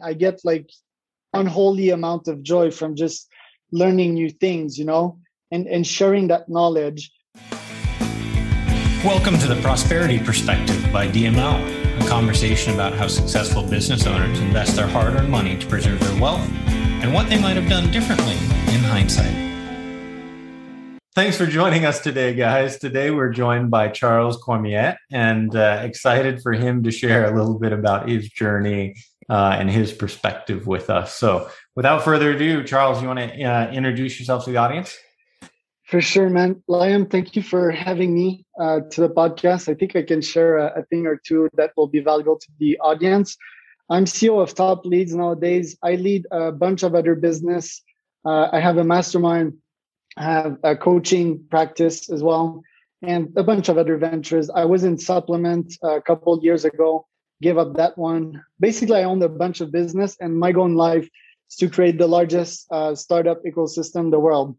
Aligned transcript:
I 0.00 0.14
get 0.14 0.40
like 0.44 0.70
unholy 1.34 1.90
amount 1.90 2.28
of 2.28 2.42
joy 2.42 2.70
from 2.70 2.96
just 2.96 3.28
learning 3.72 4.14
new 4.14 4.30
things, 4.30 4.78
you 4.78 4.84
know, 4.84 5.18
and, 5.50 5.66
and 5.66 5.86
sharing 5.86 6.28
that 6.28 6.48
knowledge. 6.48 7.10
Welcome 9.04 9.38
to 9.38 9.46
the 9.46 9.58
Prosperity 9.60 10.18
Perspective 10.18 10.88
by 10.92 11.08
DML, 11.08 12.02
a 12.02 12.08
conversation 12.08 12.72
about 12.72 12.94
how 12.94 13.08
successful 13.08 13.62
business 13.62 14.06
owners 14.06 14.38
invest 14.40 14.76
their 14.76 14.86
hard 14.86 15.14
earned 15.14 15.30
money 15.30 15.58
to 15.58 15.66
preserve 15.66 16.00
their 16.00 16.20
wealth 16.20 16.48
and 17.02 17.12
what 17.12 17.28
they 17.28 17.40
might 17.40 17.56
have 17.56 17.68
done 17.68 17.90
differently 17.90 18.36
in 18.74 18.80
hindsight. 18.80 19.42
Thanks 21.14 21.36
for 21.36 21.44
joining 21.44 21.84
us 21.84 22.00
today, 22.00 22.32
guys. 22.34 22.78
Today 22.78 23.10
we're 23.10 23.32
joined 23.32 23.70
by 23.70 23.88
Charles 23.88 24.38
Cormier 24.38 24.96
and 25.10 25.54
uh, 25.54 25.80
excited 25.82 26.40
for 26.40 26.52
him 26.52 26.82
to 26.84 26.90
share 26.90 27.30
a 27.30 27.36
little 27.36 27.58
bit 27.58 27.72
about 27.72 28.08
his 28.08 28.30
journey 28.30 28.94
uh, 29.28 29.56
and 29.58 29.70
his 29.70 29.92
perspective 29.92 30.66
with 30.66 30.90
us. 30.90 31.14
So, 31.14 31.48
without 31.76 32.02
further 32.02 32.30
ado, 32.32 32.64
Charles, 32.64 33.00
you 33.00 33.08
want 33.08 33.20
to 33.20 33.42
uh, 33.42 33.70
introduce 33.70 34.18
yourself 34.18 34.44
to 34.44 34.50
the 34.50 34.58
audience? 34.58 34.96
For 35.84 36.00
sure, 36.00 36.30
man. 36.30 36.62
Liam, 36.68 37.10
thank 37.10 37.36
you 37.36 37.42
for 37.42 37.70
having 37.70 38.14
me 38.14 38.46
uh, 38.58 38.80
to 38.92 39.00
the 39.02 39.10
podcast. 39.10 39.68
I 39.68 39.74
think 39.74 39.94
I 39.94 40.02
can 40.02 40.22
share 40.22 40.56
a, 40.56 40.80
a 40.80 40.82
thing 40.84 41.06
or 41.06 41.20
two 41.26 41.50
that 41.54 41.72
will 41.76 41.88
be 41.88 42.00
valuable 42.00 42.38
to 42.38 42.48
the 42.58 42.78
audience. 42.78 43.36
I'm 43.90 44.06
CEO 44.06 44.42
of 44.42 44.54
Top 44.54 44.86
Leads 44.86 45.14
nowadays. 45.14 45.76
I 45.82 45.96
lead 45.96 46.26
a 46.30 46.50
bunch 46.50 46.82
of 46.82 46.94
other 46.94 47.14
business. 47.14 47.82
Uh, 48.24 48.48
I 48.52 48.60
have 48.60 48.78
a 48.78 48.84
mastermind 48.84 49.54
I 50.16 50.24
have 50.24 50.58
a 50.62 50.76
coaching 50.76 51.44
practice 51.50 52.10
as 52.10 52.22
well, 52.22 52.62
and 53.00 53.32
a 53.36 53.42
bunch 53.42 53.68
of 53.68 53.78
other 53.78 53.96
ventures. 53.96 54.50
I 54.50 54.64
was 54.64 54.84
in 54.84 54.98
supplement 54.98 55.74
a 55.82 56.00
couple 56.02 56.38
years 56.42 56.64
ago, 56.64 57.06
gave 57.42 57.58
up 57.58 57.74
that 57.74 57.98
one. 57.98 58.42
Basically, 58.60 58.96
I 58.96 59.04
owned 59.04 59.22
a 59.22 59.28
bunch 59.28 59.60
of 59.60 59.70
business, 59.70 60.16
and 60.20 60.38
my 60.38 60.52
goal 60.52 60.66
in 60.66 60.76
life 60.76 61.08
is 61.50 61.56
to 61.56 61.68
create 61.68 61.98
the 61.98 62.06
largest 62.06 62.66
uh, 62.70 62.94
startup 62.94 63.42
ecosystem 63.44 64.06
in 64.06 64.10
the 64.10 64.20
world. 64.20 64.56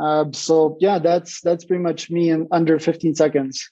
Uh, 0.00 0.24
so 0.32 0.78
yeah, 0.80 0.98
that's 0.98 1.40
that's 1.42 1.64
pretty 1.64 1.82
much 1.82 2.10
me 2.10 2.30
in 2.30 2.48
under 2.50 2.78
15 2.78 3.14
seconds. 3.14 3.70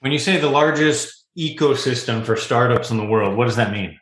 When 0.00 0.12
you 0.12 0.18
say 0.18 0.38
the 0.38 0.50
largest 0.50 1.26
ecosystem 1.38 2.24
for 2.24 2.36
startups 2.36 2.90
in 2.90 2.96
the 2.96 3.04
world, 3.04 3.36
what 3.36 3.44
does 3.44 3.56
that 3.56 3.70
mean? 3.70 4.00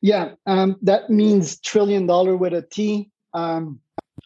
Yeah, 0.00 0.34
um, 0.46 0.76
that 0.82 1.10
means 1.10 1.58
trillion 1.60 2.06
dollar 2.06 2.36
with 2.36 2.52
a 2.52 2.62
T. 2.62 3.10
Um, 3.34 3.80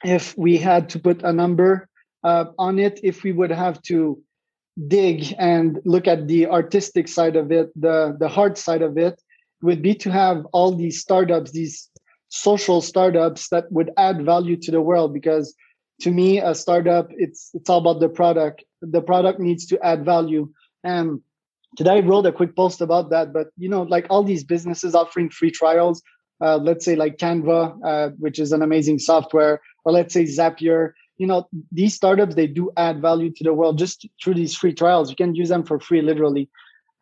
if 0.05 0.37
we 0.37 0.59
had 0.59 0.91
to 0.91 0.99
put 0.99 1.23
a 1.23 1.33
number 1.33 1.89
uh, 2.25 2.47
on 2.59 2.79
it, 2.79 3.01
if 3.03 3.23
we 3.23 3.33
would 3.33 3.51
have 3.51 3.81
to 3.83 4.21
dig 4.89 5.35
and 5.39 5.81
look 5.85 6.07
at 6.07 6.29
the 6.29 6.47
artistic 6.47 7.09
side 7.09 7.37
of 7.37 7.51
it, 7.51 7.71
the 7.81 8.17
the 8.19 8.29
hard 8.29 8.59
side 8.59 8.83
of 8.83 8.99
it, 8.99 9.21
would 9.63 9.83
be 9.83 9.95
to 9.95 10.11
have 10.11 10.45
all 10.53 10.75
these 10.75 11.01
startups, 11.01 11.53
these 11.53 11.89
social 12.29 12.81
startups 12.81 13.49
that 13.49 13.71
would 13.73 13.91
add 13.97 14.25
value 14.25 14.57
to 14.57 14.71
the 14.71 14.81
world. 14.81 15.15
Because 15.15 15.55
to 16.01 16.11
me, 16.11 16.41
a 16.41 16.55
startup, 16.55 17.09
it's 17.11 17.51
it's 17.55 17.71
all 17.71 17.79
about 17.79 18.01
the 18.01 18.09
product. 18.09 18.65
The 18.83 19.01
product 19.01 19.41
needs 19.41 19.67
to 19.67 19.85
add 19.85 20.05
value. 20.05 20.49
And 20.85 21.21
today 21.77 21.97
I 21.97 22.01
wrote 22.01 22.27
a 22.27 22.33
quick 22.33 22.55
post 22.55 22.81
about 22.81 23.11
that. 23.11 23.33
But 23.33 23.49
you 23.57 23.69
know, 23.69 23.83
like 23.83 24.07
all 24.11 24.23
these 24.23 24.45
businesses 24.45 24.95
offering 24.95 25.31
free 25.31 25.51
trials, 25.51 26.03
uh, 26.41 26.59
let's 26.59 26.85
say 26.85 26.97
like 26.97 27.17
Canva, 27.17 27.79
uh, 27.85 28.11
which 28.19 28.39
is 28.39 28.53
an 28.53 28.61
amazing 28.63 28.99
software, 28.99 29.61
or 29.85 29.93
let's 29.93 30.13
say 30.13 30.25
Zapier. 30.25 30.93
You 31.19 31.27
know, 31.27 31.49
these 31.73 31.95
startups 31.95 32.35
they 32.35 32.47
do 32.47 32.71
add 32.77 33.01
value 33.01 33.31
to 33.31 33.45
the 33.45 33.55
world 33.55 33.79
just 33.79 34.07
through 34.23 34.35
these 34.35 34.55
free 34.55 34.75
trials. 34.75 35.11
You 35.11 35.17
can 35.17 35.35
use 35.35 35.49
them 35.49 35.65
for 35.65 35.81
free, 35.81 36.03
literally. 36.03 36.49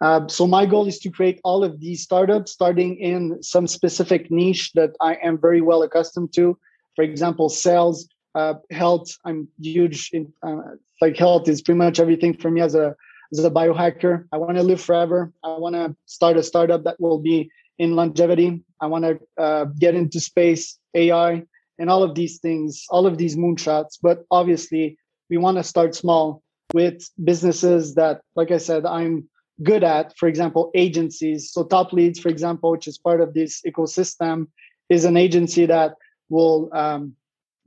Uh, 0.00 0.26
so 0.28 0.46
my 0.46 0.66
goal 0.66 0.86
is 0.86 0.98
to 0.98 1.10
create 1.10 1.40
all 1.44 1.64
of 1.64 1.80
these 1.80 2.02
startups, 2.02 2.52
starting 2.52 2.96
in 2.98 3.42
some 3.42 3.66
specific 3.66 4.30
niche 4.30 4.72
that 4.74 4.90
I 5.00 5.14
am 5.22 5.38
very 5.38 5.60
well 5.60 5.82
accustomed 5.82 6.32
to. 6.34 6.58
For 6.96 7.02
example, 7.02 7.48
sales, 7.48 8.08
uh, 8.34 8.54
health. 8.70 9.16
I'm 9.24 9.48
huge 9.60 10.10
in 10.12 10.32
uh, 10.42 10.76
like 11.00 11.16
health 11.16 11.48
is 11.48 11.62
pretty 11.62 11.78
much 11.78 12.00
everything 12.00 12.34
for 12.34 12.50
me 12.50 12.60
as 12.60 12.74
a 12.74 12.94
as 13.32 13.44
a 13.44 13.50
biohacker. 13.50 14.26
I 14.32 14.36
want 14.38 14.56
to 14.56 14.62
live 14.62 14.80
forever. 14.80 15.32
I 15.42 15.56
want 15.58 15.74
to 15.74 15.94
start 16.06 16.36
a 16.36 16.42
startup 16.42 16.84
that 16.84 17.00
will 17.00 17.18
be 17.18 17.50
in 17.78 17.96
longevity. 17.96 18.62
I 18.80 18.86
want 18.86 19.04
to 19.04 19.42
uh, 19.42 19.64
get 19.78 19.94
into 19.94 20.20
space, 20.20 20.78
AI, 20.94 21.44
and 21.78 21.90
all 21.90 22.02
of 22.02 22.14
these 22.14 22.38
things, 22.38 22.84
all 22.90 23.06
of 23.06 23.18
these 23.18 23.36
moonshots. 23.36 23.98
But 24.00 24.24
obviously, 24.30 24.98
we 25.30 25.36
want 25.36 25.56
to 25.58 25.64
start 25.64 25.94
small 25.94 26.42
with 26.72 27.08
businesses 27.22 27.94
that, 27.94 28.20
like 28.36 28.50
I 28.50 28.58
said, 28.58 28.86
I'm 28.86 29.28
good 29.62 29.84
at. 29.84 30.16
For 30.18 30.28
example, 30.28 30.70
agencies. 30.74 31.52
So, 31.52 31.64
Top 31.64 31.92
Leads, 31.92 32.20
for 32.20 32.28
example, 32.28 32.70
which 32.70 32.88
is 32.88 32.98
part 32.98 33.20
of 33.20 33.34
this 33.34 33.62
ecosystem, 33.66 34.48
is 34.88 35.04
an 35.04 35.16
agency 35.16 35.66
that 35.66 35.94
will 36.28 36.70
um, 36.72 37.14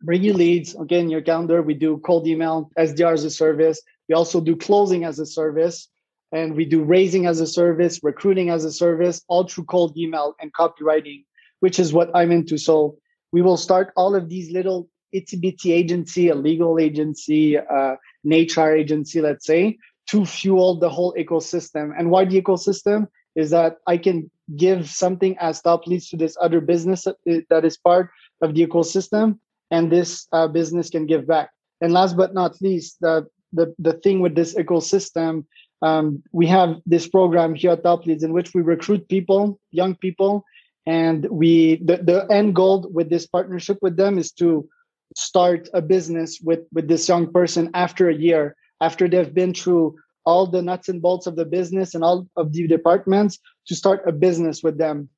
bring 0.02 0.24
you 0.24 0.34
leads. 0.34 0.76
Again, 0.76 1.10
your 1.10 1.22
calendar. 1.22 1.62
We 1.62 1.74
do 1.74 1.98
cold 1.98 2.28
email, 2.28 2.72
SDR 2.78 3.14
as 3.14 3.24
a 3.24 3.32
service. 3.32 3.82
We 4.08 4.16
also 4.16 4.40
do 4.40 4.56
closing 4.56 5.04
as 5.04 5.20
a 5.20 5.26
service 5.26 5.90
and 6.32 6.56
we 6.56 6.66
do 6.66 6.84
raising 6.84 7.26
as 7.26 7.40
a 7.40 7.48
service, 7.48 8.02
recruiting 8.04 8.50
as 8.50 8.66
a 8.66 8.72
service, 8.72 9.24
all 9.28 9.48
through 9.48 9.66
cold 9.66 9.98
email 9.98 10.36
and 10.42 10.54
copywriting, 10.54 11.26
which 11.60 11.80
is 11.80 11.94
what 11.94 12.10
I'm 12.14 12.32
into. 12.32 12.58
So 12.58 12.98
we 13.32 13.42
will 13.42 13.58
start 13.58 13.92
all 13.96 14.16
of 14.16 14.30
these 14.30 14.52
little 14.52 14.90
itsy 15.14 15.42
bitsy 15.42 15.72
agency, 15.72 16.30
a 16.30 16.36
legal 16.36 16.80
agency, 16.80 17.58
uh, 17.58 17.96
an 18.24 18.32
HR 18.32 18.72
agency, 18.72 19.22
let's 19.22 19.46
say, 19.46 19.78
to 20.10 20.26
fuel 20.26 20.80
the 20.80 20.90
whole 20.90 21.14
ecosystem. 21.18 21.92
And 21.98 22.10
why 22.10 22.26
the 22.26 22.42
ecosystem 22.42 23.08
is 23.36 23.50
that 23.52 23.78
I 23.86 23.98
can 23.98 24.30
give 24.56 24.90
something 24.90 25.38
as 25.40 25.62
top 25.62 25.88
leads 25.88 26.10
to 26.10 26.18
this 26.18 26.38
other 26.42 26.62
business 26.62 27.04
that 27.04 27.66
is 27.66 27.78
part 27.78 28.10
of 28.42 28.54
the 28.56 28.66
ecosystem, 28.66 29.40
and 29.72 29.92
this 29.92 30.28
uh, 30.32 30.48
business 30.48 30.90
can 30.90 31.06
give 31.06 31.28
back. 31.28 31.50
And 31.82 31.94
last 31.94 32.18
but 32.18 32.34
not 32.34 32.62
least, 32.62 32.98
the 33.02 33.28
the 33.54 33.74
the 33.80 33.94
thing 33.94 34.20
with 34.20 34.36
this 34.36 34.56
ecosystem 34.56 35.46
um, 35.82 36.24
we 36.32 36.48
have 36.48 36.78
this 36.86 37.08
program 37.08 37.54
here 37.54 37.72
at 37.72 37.84
Top 37.84 38.06
Leads 38.06 38.24
in 38.24 38.34
which 38.34 38.54
we 38.54 38.62
recruit 38.62 39.08
people, 39.10 39.60
young 39.72 39.96
people, 39.96 40.44
and 40.88 41.28
we 41.30 41.76
the, 41.84 41.98
the 41.98 42.26
end 42.32 42.56
goal 42.56 42.90
with 42.92 43.10
this 43.10 43.28
partnership 43.28 43.78
with 43.82 43.98
them 43.98 44.18
is 44.18 44.32
to 44.32 44.68
start 45.16 45.70
a 45.74 45.82
business 45.82 46.40
with 46.42 46.62
with 46.72 46.88
this 46.88 47.08
young 47.08 47.32
person 47.32 47.70
after 47.74 48.10
a 48.10 48.16
year, 48.16 48.56
after 48.82 49.08
they've 49.08 49.34
been 49.34 49.54
through 49.54 49.96
all 50.26 50.48
the 50.48 50.62
nuts 50.62 50.88
and 50.90 51.02
bolts 51.02 51.28
of 51.28 51.36
the 51.36 51.46
business 51.46 51.94
and 51.94 52.04
all 52.04 52.28
of 52.38 52.54
the 52.54 52.68
departments 52.68 53.40
to 53.68 53.76
start 53.76 54.08
a 54.08 54.12
business 54.12 54.64
with 54.64 54.78
them. 54.78 55.10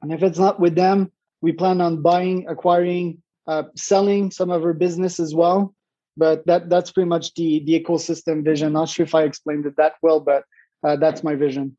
And 0.00 0.12
if 0.12 0.22
it's 0.22 0.38
not 0.38 0.60
with 0.60 0.74
them, 0.74 1.12
we 1.40 1.52
plan 1.52 1.80
on 1.80 2.02
buying, 2.02 2.46
acquiring, 2.48 3.22
uh, 3.46 3.64
selling 3.76 4.30
some 4.30 4.50
of 4.50 4.62
our 4.62 4.72
business 4.72 5.20
as 5.20 5.34
well. 5.34 5.74
But 6.16 6.46
that 6.46 6.70
that's 6.70 6.92
pretty 6.92 7.08
much 7.08 7.34
the 7.34 7.64
the 7.66 7.80
ecosystem 7.80 8.44
vision. 8.44 8.72
Not 8.72 8.88
sure 8.88 9.04
if 9.04 9.14
i 9.14 9.24
explained 9.24 9.66
it 9.66 9.76
that 9.76 9.94
well 10.02 10.20
but 10.20 10.44
uh, 10.86 10.94
that's 10.94 11.24
my 11.24 11.34
vision 11.34 11.76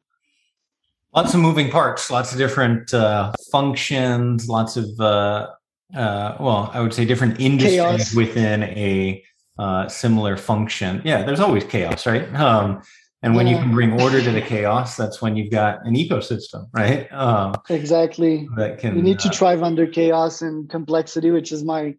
lots 1.18 1.34
of 1.34 1.40
moving 1.40 1.70
parts 1.72 2.12
lots 2.12 2.32
of 2.32 2.38
different 2.38 2.94
uh, 2.94 3.32
functions 3.52 4.48
lots 4.48 4.78
of 4.78 4.88
uh, 5.00 5.48
uh 5.96 6.38
well 6.40 6.70
i 6.74 6.80
would 6.80 6.94
say 6.94 7.06
different 7.06 7.40
industries 7.40 7.76
chaos. 7.76 8.16
within 8.16 8.64
a 8.64 9.24
uh, 9.58 9.88
similar 9.88 10.38
function 10.38 11.02
yeah 11.04 11.24
there's 11.24 11.40
always 11.40 11.64
chaos 11.64 12.06
right 12.06 12.34
um, 12.36 12.82
and 13.24 13.36
when 13.36 13.48
yeah. 13.48 13.54
you 13.54 13.60
can 13.60 13.72
bring 13.72 14.00
order 14.00 14.22
to 14.22 14.32
the 14.32 14.42
chaos 14.42 14.96
that's 14.96 15.20
when 15.20 15.36
you've 15.36 15.52
got 15.52 15.84
an 15.88 15.96
ecosystem 15.96 16.68
right 16.72 17.12
um, 17.12 17.56
exactly 17.70 18.48
that 18.56 18.78
can 18.78 18.96
you 18.96 19.02
need 19.02 19.20
to 19.20 19.30
uh, 19.30 19.32
thrive 19.32 19.64
under 19.64 19.88
chaos 19.88 20.44
and 20.44 20.70
complexity 20.70 21.32
which 21.32 21.52
is 21.52 21.64
my 21.64 21.96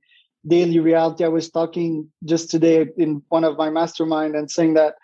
daily 0.47 0.79
reality. 0.79 1.25
I 1.25 1.29
was 1.29 1.51
talking 1.51 2.09
just 2.25 2.51
today 2.51 2.87
in 2.97 3.23
one 3.29 3.45
of 3.45 3.57
my 3.57 3.71
mastermind 3.71 4.35
and 4.35 4.51
saying 4.51 4.75
that 4.75 4.95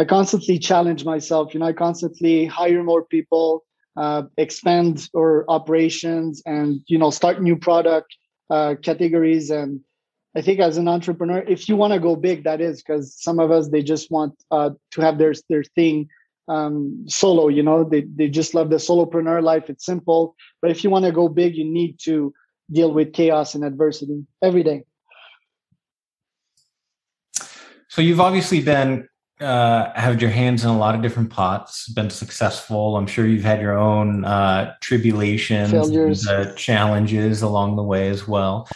I 0.00 0.06
constantly 0.06 0.58
challenge 0.58 1.04
myself. 1.04 1.52
You 1.52 1.60
know, 1.60 1.66
I 1.66 1.74
constantly 1.74 2.46
hire 2.46 2.82
more 2.82 3.04
people, 3.04 3.66
uh, 3.98 4.22
expand 4.38 5.10
our 5.14 5.44
operations, 5.46 6.42
and 6.46 6.80
you 6.86 6.96
know, 6.96 7.10
start 7.10 7.42
new 7.42 7.54
product 7.54 8.16
uh, 8.48 8.76
categories. 8.82 9.50
And 9.50 9.80
I 10.34 10.40
think 10.40 10.58
as 10.58 10.78
an 10.78 10.88
entrepreneur, 10.88 11.40
if 11.46 11.68
you 11.68 11.76
want 11.76 11.92
to 11.92 12.00
go 12.00 12.16
big, 12.16 12.44
that 12.44 12.62
is 12.62 12.82
because 12.82 13.14
some 13.20 13.38
of 13.38 13.50
us 13.50 13.68
they 13.68 13.82
just 13.82 14.10
want 14.10 14.42
uh, 14.50 14.70
to 14.92 15.02
have 15.02 15.18
their 15.18 15.34
their 15.50 15.64
thing 15.64 16.08
um, 16.48 17.04
solo. 17.06 17.48
You 17.48 17.62
know, 17.62 17.84
they 17.84 18.00
they 18.00 18.30
just 18.30 18.54
love 18.54 18.70
the 18.70 18.76
solopreneur 18.76 19.42
life. 19.42 19.68
It's 19.68 19.84
simple. 19.84 20.34
But 20.62 20.70
if 20.70 20.82
you 20.82 20.88
want 20.88 21.04
to 21.04 21.12
go 21.12 21.28
big, 21.28 21.56
you 21.56 21.66
need 21.66 21.98
to 22.04 22.32
deal 22.72 22.90
with 22.90 23.12
chaos 23.12 23.54
and 23.54 23.64
adversity 23.64 24.24
every 24.40 24.62
day. 24.62 24.84
So 27.88 28.00
you've 28.00 28.20
obviously 28.20 28.62
been 28.62 29.09
uh, 29.40 29.92
had 29.94 30.20
your 30.20 30.30
hands 30.30 30.64
in 30.64 30.70
a 30.70 30.78
lot 30.78 30.94
of 30.94 31.02
different 31.02 31.30
pots, 31.30 31.88
been 31.88 32.10
successful. 32.10 32.96
I'm 32.96 33.06
sure 33.06 33.26
you've 33.26 33.44
had 33.44 33.60
your 33.60 33.78
own 33.78 34.24
uh, 34.24 34.74
tribulations, 34.80 35.72
and, 36.26 36.48
uh, 36.48 36.54
challenges 36.54 37.42
along 37.42 37.76
the 37.76 37.82
way 37.82 38.08
as 38.08 38.28
well. 38.28 38.68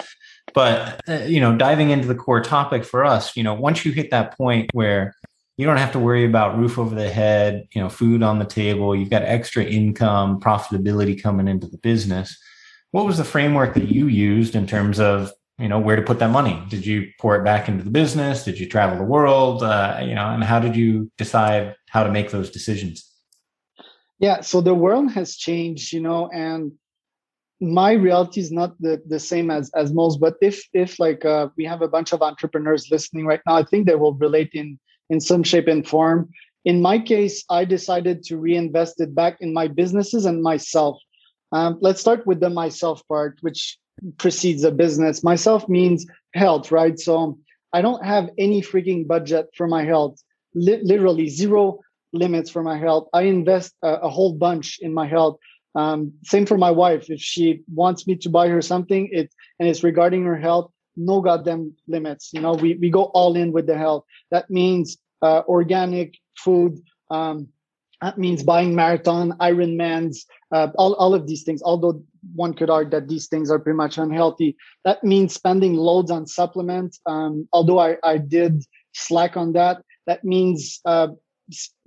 But 0.55 1.01
uh, 1.09 1.25
you 1.27 1.41
know, 1.41 1.57
diving 1.57 1.91
into 1.91 2.07
the 2.07 2.15
core 2.15 2.41
topic 2.41 2.85
for 2.85 3.05
us, 3.05 3.37
you 3.37 3.43
know, 3.43 3.55
once 3.55 3.85
you 3.85 3.93
hit 3.93 4.11
that 4.11 4.37
point 4.37 4.71
where 4.73 5.15
you 5.57 5.67
don't 5.67 5.77
have 5.77 5.93
to 5.93 5.99
worry 5.99 6.25
about 6.25 6.59
roof 6.59 6.79
over 6.79 6.95
the 6.95 7.11
head, 7.11 7.69
you 7.75 7.81
know, 7.81 7.89
food 7.89 8.23
on 8.23 8.39
the 8.39 8.45
table. 8.45 8.95
You've 8.95 9.11
got 9.11 9.23
extra 9.23 9.65
income, 9.65 10.41
profitability 10.41 11.21
coming 11.21 11.47
into 11.47 11.69
the 11.69 11.79
business. 11.79 12.37
What 12.91 13.07
was 13.07 13.19
the 13.19 13.25
framework 13.25 13.75
that 13.75 13.89
you 13.89 14.09
used 14.09 14.55
in 14.57 14.67
terms 14.67 14.99
of, 14.99 15.31
you 15.59 15.69
know, 15.69 15.79
where 15.79 15.97
to 15.97 16.03
put 16.03 16.19
that 16.19 16.31
money? 16.31 16.61
Did 16.69 16.85
you 16.85 17.11
pour 17.21 17.37
it 17.37 17.45
back 17.45 17.69
into 17.69 17.85
the 17.85 17.91
business? 17.91 18.45
Did 18.45 18.59
you 18.59 18.69
travel 18.69 18.99
the 18.99 19.05
world? 19.05 19.63
Uh, 19.63 20.01
you 20.03 20.15
know, 20.15 20.29
and 20.31 20.43
how 20.43 20.59
did 20.59 20.75
you 20.75 21.11
decide 21.17 21.75
how 21.89 22.03
to 22.03 22.11
make 22.11 22.31
those 22.31 22.51
decisions? 22.51 23.09
Yeah, 24.19 24.41
so 24.41 24.61
the 24.61 24.75
world 24.75 25.13
has 25.13 25.37
changed, 25.37 25.93
you 25.93 26.01
know, 26.01 26.29
and 26.33 26.73
my 27.61 27.93
reality 27.93 28.41
is 28.41 28.51
not 28.51 28.75
the, 28.81 29.01
the 29.07 29.21
same 29.21 29.51
as 29.51 29.71
as 29.75 29.93
most. 29.93 30.21
But 30.21 30.35
if 30.41 30.63
if 30.73 30.99
like 30.99 31.25
uh, 31.25 31.49
we 31.57 31.65
have 31.65 31.83
a 31.83 31.89
bunch 31.89 32.13
of 32.13 32.23
entrepreneurs 32.23 32.91
listening 32.91 33.27
right 33.27 33.41
now, 33.47 33.57
I 33.57 33.65
think 33.65 33.87
they 33.87 33.95
will 33.95 34.15
relate 34.15 34.51
in 34.55 34.79
in 35.11 35.21
some 35.21 35.43
shape 35.43 35.69
and 35.69 35.87
form. 35.87 36.31
In 36.65 36.81
my 36.81 36.99
case, 36.99 37.45
I 37.51 37.65
decided 37.65 38.25
to 38.25 38.39
reinvest 38.39 39.01
it 39.01 39.15
back 39.15 39.37
in 39.41 39.53
my 39.53 39.69
businesses 39.69 40.25
and 40.25 40.43
myself. 40.43 40.99
Um, 41.53 41.79
let's 41.81 42.01
start 42.01 42.27
with 42.27 42.41
the 42.41 42.51
myself 42.51 43.07
part, 43.07 43.39
which 43.43 43.79
precedes 44.19 44.65
a 44.65 44.71
business. 44.71 45.23
Myself 45.23 45.69
means 45.69 46.07
health, 46.35 46.71
right? 46.71 46.99
So 46.99 47.39
I 47.73 47.83
don't 47.83 48.05
have 48.05 48.31
any 48.39 48.63
freaking 48.63 49.07
budget 49.07 49.49
for 49.57 49.67
my 49.67 49.85
health, 49.85 50.23
Li- 50.55 50.83
literally 50.83 51.29
zero 51.29 51.81
limits 52.13 52.51
for 52.51 52.63
my 52.63 52.79
health. 52.79 53.09
I 53.13 53.23
invest 53.23 53.75
a, 53.83 53.95
a 53.95 54.09
whole 54.09 54.33
bunch 54.33 54.79
in 54.81 54.95
my 54.95 55.07
health. 55.07 55.39
Um, 55.75 56.13
same 56.25 56.47
for 56.47 56.57
my 56.57 56.71
wife. 56.71 57.11
If 57.11 57.21
she 57.21 57.63
wants 57.73 58.07
me 58.07 58.15
to 58.17 58.29
buy 58.31 58.49
her 58.49 58.63
something, 58.63 59.09
it 59.11 59.35
and 59.59 59.69
it's 59.69 59.83
regarding 59.83 60.25
her 60.25 60.39
health, 60.39 60.71
no 60.97 61.21
goddamn 61.21 61.75
limits. 61.89 62.31
You 62.33 62.41
know, 62.41 62.53
we 62.53 62.75
we 62.75 62.91
go 62.91 63.05
all 63.05 63.35
in 63.35 63.51
with 63.51 63.67
the 63.67 63.77
health. 63.77 64.05
That 64.31 64.49
means 64.51 64.97
uh, 65.21 65.43
organic 65.49 66.17
food. 66.39 66.81
Um, 67.11 67.49
that 68.03 68.19
means 68.19 68.43
buying 68.43 68.75
marathon, 68.75 69.33
Ironmans, 69.41 70.19
uh, 70.53 70.69
all, 70.77 70.95
all 70.95 71.15
of 71.15 71.27
these 71.27 71.43
things. 71.43 71.63
Although 71.63 72.03
one 72.35 72.55
could 72.55 72.71
argue 72.71 72.91
that 72.91 73.09
these 73.09 73.29
things 73.29 73.51
are 73.51 73.59
pretty 73.59 73.77
much 73.77 73.99
unhealthy. 73.99 74.57
That 74.85 75.03
means 75.05 75.35
spending 75.35 75.75
loads 75.75 76.11
on 76.11 76.27
supplements. 76.27 77.01
Um, 77.07 77.49
although 77.53 77.79
I, 77.79 77.97
I 78.03 78.19
did 78.19 78.65
slack 78.93 79.37
on 79.37 79.53
that, 79.53 79.83
that 80.07 80.25
means 80.25 80.81
uh, 80.85 81.09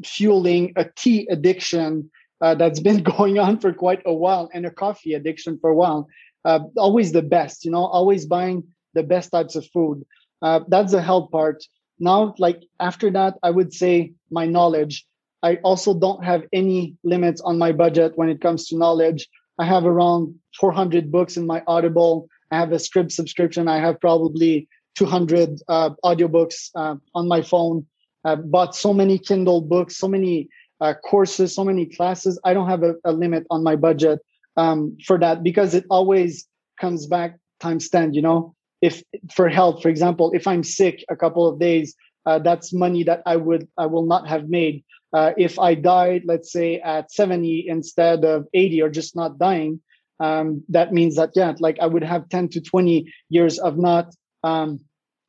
fueling 0.04 0.74
a 0.76 0.86
tea 0.96 1.28
addiction 1.30 2.10
uh, 2.42 2.56
that's 2.56 2.80
been 2.90 3.04
going 3.04 3.40
on 3.40 3.60
for 3.60 3.74
quite 3.74 4.02
a 4.06 4.14
while 4.14 4.50
and 4.54 4.66
a 4.66 4.72
coffee 4.72 5.14
addiction 5.14 5.58
for 5.60 5.70
a 5.70 5.76
while. 5.76 6.08
Uh, 6.46 6.60
always 6.78 7.12
the 7.12 7.22
best, 7.22 7.66
you 7.66 7.72
know, 7.72 7.86
always 7.86 8.26
buying 8.26 8.64
the 8.94 9.04
best 9.04 9.32
types 9.32 9.56
of 9.56 9.66
food. 9.68 10.06
Uh, 10.42 10.62
that's 10.68 10.92
the 10.92 11.02
health 11.02 11.30
part. 11.32 11.64
Now, 12.00 12.36
like 12.38 12.64
after 12.80 13.10
that, 13.12 13.36
I 13.44 13.50
would 13.50 13.74
say 13.74 14.14
my 14.32 14.46
knowledge. 14.46 15.06
I 15.44 15.56
also 15.64 15.94
don't 15.94 16.24
have 16.24 16.44
any 16.52 16.96
limits 17.04 17.42
on 17.42 17.58
my 17.58 17.72
budget 17.72 18.14
when 18.16 18.30
it 18.30 18.42
comes 18.42 18.68
to 18.68 18.78
knowledge. 18.78 19.28
I 19.60 19.66
have 19.66 19.86
around 19.86 20.36
400 20.60 21.12
books 21.12 21.38
in 21.38 21.46
my 21.46 21.64
Audible. 21.68 22.28
I 22.52 22.58
have 22.58 22.72
a 22.72 22.76
Scribd 22.76 23.12
subscription. 23.12 23.68
I 23.68 23.80
have 23.80 24.00
probably 24.00 24.68
200 24.96 25.62
uh, 25.68 25.92
audiobooks 26.04 26.70
uh, 26.76 26.96
on 27.14 27.28
my 27.28 27.42
phone. 27.42 27.86
I 28.24 28.36
bought 28.36 28.76
so 28.76 28.94
many 28.94 29.20
Kindle 29.20 29.62
books, 29.62 29.98
so 29.98 30.08
many 30.08 30.50
uh, 30.82 30.94
courses, 30.94 31.56
so 31.56 31.64
many 31.64 31.86
classes. 31.86 32.40
I 32.44 32.54
don't 32.54 32.68
have 32.68 32.84
a, 32.84 32.96
a 33.04 33.12
limit 33.12 33.46
on 33.50 33.64
my 33.64 33.76
budget 33.76 34.20
um, 34.58 34.98
for 35.06 35.18
that 35.20 35.44
because 35.44 35.74
it 35.74 35.86
always 35.90 36.48
comes 36.80 37.08
back 37.08 37.38
times 37.60 37.90
10, 37.90 38.14
you 38.14 38.22
know, 38.22 38.56
if 38.82 39.02
for 39.34 39.50
health, 39.50 39.82
for 39.82 39.90
example, 39.90 40.32
if 40.34 40.48
I'm 40.48 40.64
sick 40.64 41.04
a 41.10 41.16
couple 41.16 41.48
of 41.48 41.60
days, 41.60 41.96
uh, 42.26 42.40
that's 42.40 42.74
money 42.74 43.04
that 43.04 43.22
I 43.26 43.36
would, 43.36 43.68
I 43.78 43.86
will 43.86 44.06
not 44.06 44.28
have 44.28 44.50
made. 44.50 44.84
Uh, 45.14 45.32
if 45.38 45.58
I 45.58 45.74
died, 45.74 46.24
let's 46.26 46.52
say 46.52 46.80
at 46.80 47.12
70 47.12 47.68
instead 47.68 48.26
of 48.26 48.48
80 48.54 48.82
or 48.82 48.90
just 48.90 49.16
not 49.16 49.40
dying, 49.40 49.82
um, 50.20 50.64
that 50.70 50.94
means 50.94 51.16
that, 51.16 51.32
yeah, 51.36 51.54
like 51.60 51.78
I 51.80 51.88
would 51.88 52.04
have 52.04 52.30
10 52.30 52.50
to 52.50 52.62
20 52.62 53.14
years 53.30 53.60
of 53.60 53.78
not 53.78 54.14
um, 54.44 54.80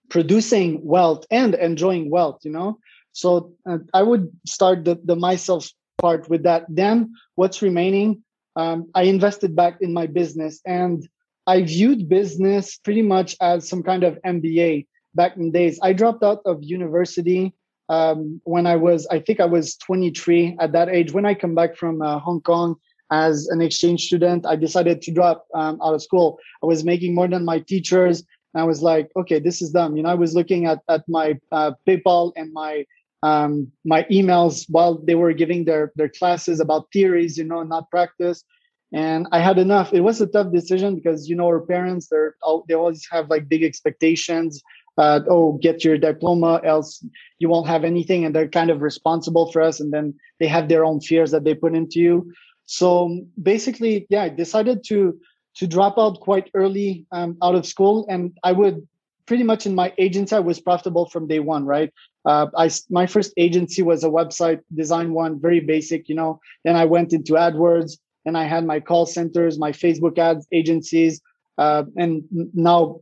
producing 0.09 0.85
wealth 0.85 1.27
and 1.31 1.55
enjoying 1.55 2.11
wealth, 2.11 2.41
you 2.43 2.51
know? 2.51 2.79
So 3.13 3.55
uh, 3.69 3.79
I 3.93 4.03
would 4.03 4.31
start 4.47 4.85
the, 4.85 4.99
the 5.03 5.17
myself 5.17 5.71
part 6.01 6.29
with 6.29 6.45
that. 6.45 6.65
Then 6.69 7.15
what's 7.35 7.63
remaining, 7.63 8.23
um, 8.57 8.91
I 8.95 9.03
invested 9.05 9.55
back 9.55 9.79
in 9.81 9.93
my 9.93 10.07
business 10.07 10.61
and 10.65 11.07
I 11.47 11.63
viewed 11.63 12.09
business 12.09 12.79
pretty 12.79 13.03
much 13.03 13.37
as 13.41 13.69
some 13.69 13.83
kind 13.83 14.05
of 14.05 14.19
MBA 14.25 14.87
back 15.15 15.37
in 15.37 15.51
days. 15.51 15.79
I 15.83 15.93
dropped 15.93 16.23
out 16.23 16.43
of 16.45 16.63
university 16.63 17.55
um, 17.89 18.41
when 18.45 18.67
I 18.67 18.77
was, 18.77 19.07
I 19.11 19.21
think 19.21 19.41
I 19.41 19.47
was 19.47 19.77
23 19.77 20.57
at 20.61 20.73
that 20.73 20.89
age. 20.89 21.13
When 21.13 21.27
I 21.27 21.35
come 21.35 21.55
back 21.55 21.77
from 21.77 22.03
uh, 22.03 22.19
Hong 22.19 22.41
Kong 22.41 22.77
as 23.11 23.49
an 23.49 23.61
exchange 23.61 24.05
student, 24.05 24.47
I 24.47 24.57
decided 24.57 25.01
to 25.03 25.13
drop 25.13 25.47
um, 25.55 25.81
out 25.83 25.95
of 25.95 26.03
school. 26.03 26.39
I 26.63 26.67
was 26.67 26.85
making 26.85 27.15
more 27.15 27.29
than 27.29 27.45
my 27.45 27.61
teachers. 27.61 28.25
And 28.55 28.63
I 28.63 28.65
was 28.65 28.83
like, 28.83 29.11
okay, 29.17 29.39
this 29.39 29.63
is 29.63 29.71
dumb. 29.71 29.97
You 29.97 30.03
know, 30.03 30.11
I 30.11 30.15
was 30.15 30.35
looking 30.35 30.67
at, 30.67 30.81
at 30.89 31.05
my 31.09 31.39
uh, 31.53 31.73
PayPal 31.87 32.33
and 32.37 32.53
my 32.53 32.85
um, 33.23 33.73
my 33.85 34.05
emails 34.05 34.67
while 34.69 34.95
they 34.95 35.17
were 35.17 35.33
giving 35.33 35.65
their 35.65 35.93
their 35.97 36.09
classes 36.09 36.61
about 36.61 36.87
theories, 36.93 37.37
you 37.37 37.45
know, 37.45 37.63
not 37.63 37.91
practice. 37.91 38.45
And 38.93 39.27
I 39.33 39.41
had 39.41 39.59
enough. 39.59 39.93
It 39.93 40.01
was 40.01 40.21
a 40.21 40.27
tough 40.27 40.53
decision 40.53 40.95
because 40.95 41.29
you 41.29 41.37
know 41.37 41.47
our 41.47 41.61
parents 41.61 42.09
they're 42.09 42.37
they 42.69 42.75
always 42.75 43.07
have 43.11 43.29
like 43.29 43.49
big 43.49 43.65
expectations. 43.65 44.63
Uh, 44.99 45.21
oh, 45.31 45.53
get 45.63 45.85
your 45.85 45.97
diploma, 45.97 46.61
else 46.65 47.05
you 47.39 47.49
won't 47.49 47.69
have 47.69 47.85
anything, 47.85 48.25
and 48.25 48.35
they're 48.35 48.49
kind 48.49 48.69
of 48.69 48.83
responsible 48.83 49.51
for 49.53 49.63
us. 49.63 49.79
And 49.81 49.93
then 49.93 50.15
they 50.41 50.49
have 50.49 50.69
their 50.69 50.85
own 50.85 51.01
fears 51.01 51.31
that 51.31 51.45
they 51.45 51.55
put 51.55 51.75
into 51.75 52.01
you. 52.01 52.33
So 52.67 53.25
basically, 53.41 54.07
yeah, 54.11 54.25
I 54.25 54.29
decided 54.29 54.85
to 54.89 55.19
to 55.57 55.67
drop 55.67 55.99
out 55.99 56.21
quite 56.21 56.51
early 56.55 57.07
um, 57.11 57.37
out 57.43 57.55
of 57.55 57.65
school, 57.65 58.07
and 58.09 58.37
I 58.43 58.53
would 58.53 58.87
pretty 59.27 59.45
much 59.45 59.67
in 59.67 59.75
my 59.75 59.93
agency 59.99 60.35
I 60.35 60.41
was 60.41 60.61
profitable 60.61 61.07
from 61.09 61.29
day 61.29 61.39
one, 61.39 61.65
right? 61.65 61.93
Uh, 62.25 62.47
I 62.57 62.71
my 62.91 63.07
first 63.07 63.33
agency 63.37 63.83
was 63.83 64.03
a 64.03 64.09
website 64.09 64.61
design 64.75 65.13
one, 65.13 65.41
very 65.41 65.61
basic, 65.61 66.09
you 66.09 66.15
know. 66.15 66.41
Then 66.65 66.77
I 66.77 66.85
went 66.85 67.13
into 67.13 67.33
AdWords, 67.35 67.99
and 68.27 68.37
I 68.37 68.45
had 68.45 68.65
my 68.67 68.81
call 68.81 69.07
centers, 69.07 69.59
my 69.59 69.73
Facebook 69.73 70.19
ads 70.19 70.47
agencies, 70.53 71.21
uh, 71.59 71.83
and 71.97 72.25
now 72.55 73.01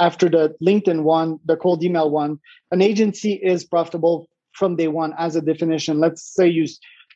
after 0.00 0.28
the 0.30 0.54
LinkedIn 0.62 1.02
one, 1.02 1.38
the 1.44 1.56
cold 1.56 1.84
email 1.84 2.10
one, 2.10 2.40
an 2.70 2.80
agency 2.80 3.34
is 3.34 3.64
profitable 3.64 4.28
from 4.52 4.76
day 4.76 4.88
one 4.88 5.14
as 5.18 5.36
a 5.36 5.42
definition. 5.42 6.00
Let's 6.00 6.22
say 6.34 6.48
you 6.48 6.66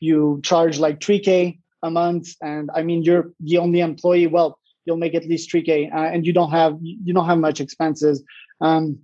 you 0.00 0.40
charge 0.44 0.78
like 0.78 1.00
3k 1.00 1.58
a 1.82 1.90
month, 1.90 2.34
and 2.42 2.70
I 2.74 2.82
mean 2.82 3.02
you're 3.02 3.32
the 3.40 3.58
only 3.58 3.80
employee. 3.80 4.26
Well, 4.26 4.58
you'll 4.84 4.98
make 4.98 5.14
at 5.14 5.26
least 5.26 5.50
3k, 5.50 5.92
uh, 5.92 5.96
and 5.96 6.26
you 6.26 6.32
don't 6.34 6.50
have 6.50 6.78
you 6.80 7.14
don't 7.14 7.26
have 7.26 7.38
much 7.38 7.60
expenses. 7.60 8.22
Um, 8.60 8.98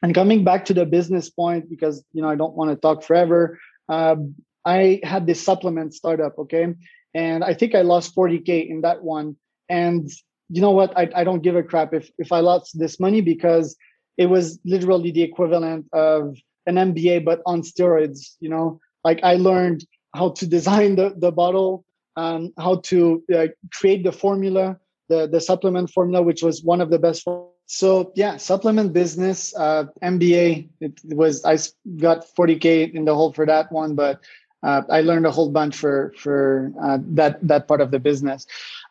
and 0.00 0.14
coming 0.14 0.44
back 0.44 0.64
to 0.66 0.74
the 0.74 0.86
business 0.86 1.28
point, 1.28 1.68
because 1.68 2.04
you 2.12 2.22
know 2.22 2.28
I 2.28 2.36
don't 2.36 2.54
want 2.54 2.70
to 2.70 2.76
talk 2.76 3.02
forever. 3.02 3.58
Uh, 3.88 4.16
I 4.64 5.00
had 5.02 5.26
this 5.26 5.42
supplement 5.44 5.92
startup, 5.92 6.38
okay, 6.38 6.74
and 7.14 7.42
I 7.42 7.54
think 7.54 7.74
I 7.74 7.82
lost 7.82 8.14
40k 8.14 8.70
in 8.70 8.82
that 8.82 9.02
one. 9.02 9.36
And 9.68 10.08
you 10.52 10.60
know 10.60 10.70
what? 10.70 10.96
I, 10.96 11.08
I 11.16 11.24
don't 11.24 11.42
give 11.42 11.56
a 11.56 11.62
crap 11.62 11.94
if 11.94 12.10
if 12.18 12.30
I 12.30 12.40
lost 12.40 12.78
this 12.78 13.00
money 13.00 13.22
because 13.22 13.74
it 14.18 14.26
was 14.26 14.58
literally 14.64 15.10
the 15.10 15.22
equivalent 15.22 15.86
of 15.92 16.36
an 16.66 16.74
MBA 16.74 17.24
but 17.24 17.40
on 17.46 17.62
steroids. 17.62 18.36
You 18.40 18.50
know, 18.50 18.80
like 19.02 19.20
I 19.22 19.36
learned 19.36 19.86
how 20.14 20.30
to 20.32 20.46
design 20.46 20.96
the 20.96 21.14
the 21.16 21.32
bottle, 21.32 21.86
um, 22.16 22.52
how 22.58 22.76
to 22.90 23.24
uh, 23.34 23.46
create 23.72 24.04
the 24.04 24.12
formula, 24.12 24.78
the 25.08 25.26
the 25.26 25.40
supplement 25.40 25.90
formula, 25.90 26.22
which 26.22 26.42
was 26.42 26.62
one 26.62 26.82
of 26.82 26.90
the 26.90 26.98
best. 26.98 27.26
So 27.66 28.12
yeah, 28.14 28.36
supplement 28.36 28.92
business, 28.92 29.56
uh, 29.56 29.84
MBA. 30.02 30.68
It 30.80 31.00
was 31.04 31.42
I 31.46 31.56
got 31.96 32.26
40k 32.36 32.92
in 32.92 33.06
the 33.06 33.14
hole 33.14 33.32
for 33.32 33.46
that 33.46 33.72
one, 33.72 33.94
but 33.94 34.20
uh, 34.62 34.82
I 34.90 35.00
learned 35.00 35.24
a 35.24 35.30
whole 35.30 35.50
bunch 35.50 35.76
for 35.76 36.12
for 36.18 36.70
uh, 36.82 36.98
that 37.16 37.38
that 37.48 37.68
part 37.68 37.80
of 37.80 37.90
the 37.90 37.98
business. 37.98 38.46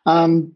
Um, 0.06 0.54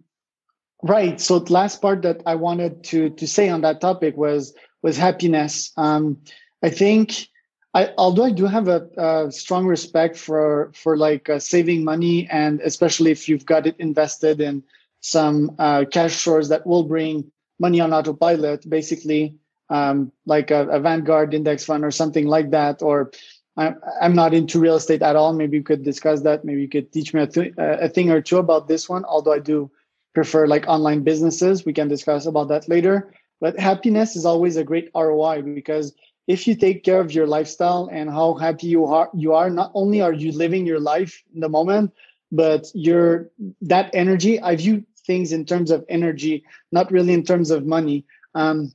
right. 0.82 1.20
So 1.20 1.38
the 1.38 1.52
last 1.52 1.80
part 1.80 2.02
that 2.02 2.22
I 2.26 2.34
wanted 2.34 2.84
to 2.84 3.10
to 3.10 3.26
say 3.26 3.48
on 3.48 3.62
that 3.62 3.80
topic 3.80 4.16
was 4.16 4.54
was 4.82 4.96
happiness. 4.96 5.72
Um, 5.76 6.18
I 6.62 6.70
think. 6.70 7.28
I, 7.74 7.92
although 7.98 8.24
I 8.24 8.30
do 8.30 8.46
have 8.46 8.68
a, 8.68 8.88
a 8.96 9.30
strong 9.30 9.66
respect 9.66 10.16
for 10.16 10.72
for 10.74 10.96
like 10.96 11.28
uh, 11.28 11.38
saving 11.38 11.84
money 11.84 12.26
and 12.30 12.58
especially 12.62 13.10
if 13.10 13.28
you've 13.28 13.44
got 13.44 13.66
it 13.66 13.76
invested 13.78 14.40
in 14.40 14.62
some 15.00 15.54
uh, 15.58 15.84
cash 15.90 16.16
stores 16.16 16.48
that 16.48 16.66
will 16.66 16.84
bring 16.84 17.30
money 17.58 17.80
on 17.80 17.92
autopilot, 17.92 18.68
basically 18.68 19.36
um, 19.70 20.12
like 20.26 20.50
a, 20.50 20.68
a, 20.68 20.80
Vanguard 20.80 21.34
index 21.34 21.64
fund 21.64 21.84
or 21.84 21.90
something 21.90 22.26
like 22.26 22.50
that. 22.50 22.82
Or 22.82 23.10
I, 23.56 23.74
am 24.00 24.14
not 24.14 24.34
into 24.34 24.60
real 24.60 24.76
estate 24.76 25.02
at 25.02 25.16
all. 25.16 25.32
Maybe 25.32 25.56
you 25.56 25.62
could 25.62 25.82
discuss 25.82 26.22
that. 26.22 26.44
Maybe 26.44 26.60
you 26.62 26.68
could 26.68 26.92
teach 26.92 27.14
me 27.14 27.22
a, 27.22 27.26
th- 27.26 27.54
a 27.58 27.88
thing 27.88 28.10
or 28.10 28.20
two 28.20 28.38
about 28.38 28.68
this 28.68 28.88
one. 28.88 29.04
Although 29.04 29.32
I 29.32 29.38
do 29.38 29.70
prefer 30.16 30.46
like 30.46 30.64
online 30.66 31.02
businesses, 31.02 31.66
we 31.66 31.74
can 31.74 31.88
discuss 31.88 32.24
about 32.24 32.48
that 32.48 32.66
later. 32.70 33.12
But 33.38 33.58
happiness 33.58 34.16
is 34.16 34.24
always 34.24 34.56
a 34.56 34.64
great 34.64 34.88
ROI 34.94 35.42
because 35.42 35.92
if 36.26 36.46
you 36.46 36.54
take 36.56 36.84
care 36.84 37.00
of 37.00 37.12
your 37.12 37.26
lifestyle 37.26 37.90
and 37.92 38.08
how 38.08 38.32
happy 38.32 38.66
you 38.68 38.86
are 38.86 39.10
you 39.12 39.34
are 39.34 39.50
not 39.50 39.70
only 39.74 40.00
are 40.00 40.14
you 40.14 40.32
living 40.32 40.64
your 40.64 40.80
life 40.80 41.22
in 41.34 41.40
the 41.40 41.50
moment 41.50 41.92
but 42.32 42.62
you're 42.72 43.30
that 43.60 43.90
energy 43.92 44.40
i 44.40 44.56
view 44.56 44.82
things 45.06 45.32
in 45.32 45.44
terms 45.44 45.70
of 45.70 45.84
energy 45.88 46.42
not 46.72 46.90
really 46.90 47.12
in 47.12 47.22
terms 47.22 47.50
of 47.50 47.66
money. 47.66 47.98
Um, 48.34 48.72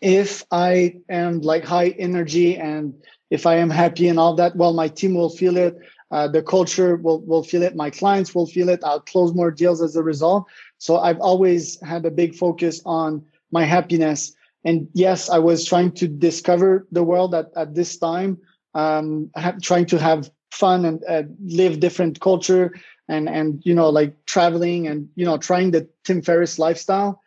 if 0.00 0.44
i 0.50 0.96
am 1.08 1.40
like 1.52 1.64
high 1.64 1.90
energy 2.08 2.56
and 2.56 2.92
if 3.30 3.46
i 3.46 3.54
am 3.54 3.70
happy 3.70 4.08
and 4.08 4.18
all 4.18 4.34
that 4.34 4.56
well 4.56 4.72
my 4.72 4.88
team 4.88 5.14
will 5.14 5.30
feel 5.30 5.56
it. 5.56 5.78
Uh, 6.12 6.28
the 6.28 6.42
culture 6.42 6.96
will, 6.96 7.22
will 7.22 7.42
feel 7.42 7.62
it. 7.62 7.74
My 7.74 7.88
clients 7.88 8.34
will 8.34 8.46
feel 8.46 8.68
it. 8.68 8.80
I'll 8.84 9.00
close 9.00 9.32
more 9.32 9.50
deals 9.50 9.80
as 9.80 9.96
a 9.96 10.02
result 10.02 10.44
so 10.82 10.98
i've 10.98 11.20
always 11.20 11.80
had 11.82 12.04
a 12.04 12.10
big 12.10 12.34
focus 12.34 12.82
on 12.84 13.22
my 13.52 13.64
happiness. 13.64 14.34
And 14.64 14.88
yes 14.94 15.30
i 15.30 15.38
was 15.38 15.64
trying 15.64 15.92
to 16.00 16.06
discover 16.08 16.86
the 16.90 17.04
world 17.04 17.34
at, 17.34 17.46
at 17.56 17.74
this 17.74 17.96
time 17.96 18.38
um, 18.74 19.30
trying 19.62 19.86
to 19.86 19.98
have 19.98 20.30
fun 20.50 20.84
and 20.84 21.02
uh, 21.08 21.22
live 21.44 21.80
different 21.80 22.20
culture 22.20 22.74
and 23.08 23.28
and 23.28 23.62
you 23.64 23.74
know 23.74 23.88
like 23.90 24.12
traveling 24.26 24.86
and 24.88 25.08
you 25.14 25.24
know 25.24 25.38
trying 25.38 25.70
the 25.70 25.88
tim 26.04 26.20
ferriss 26.22 26.58
lifestyle. 26.58 27.20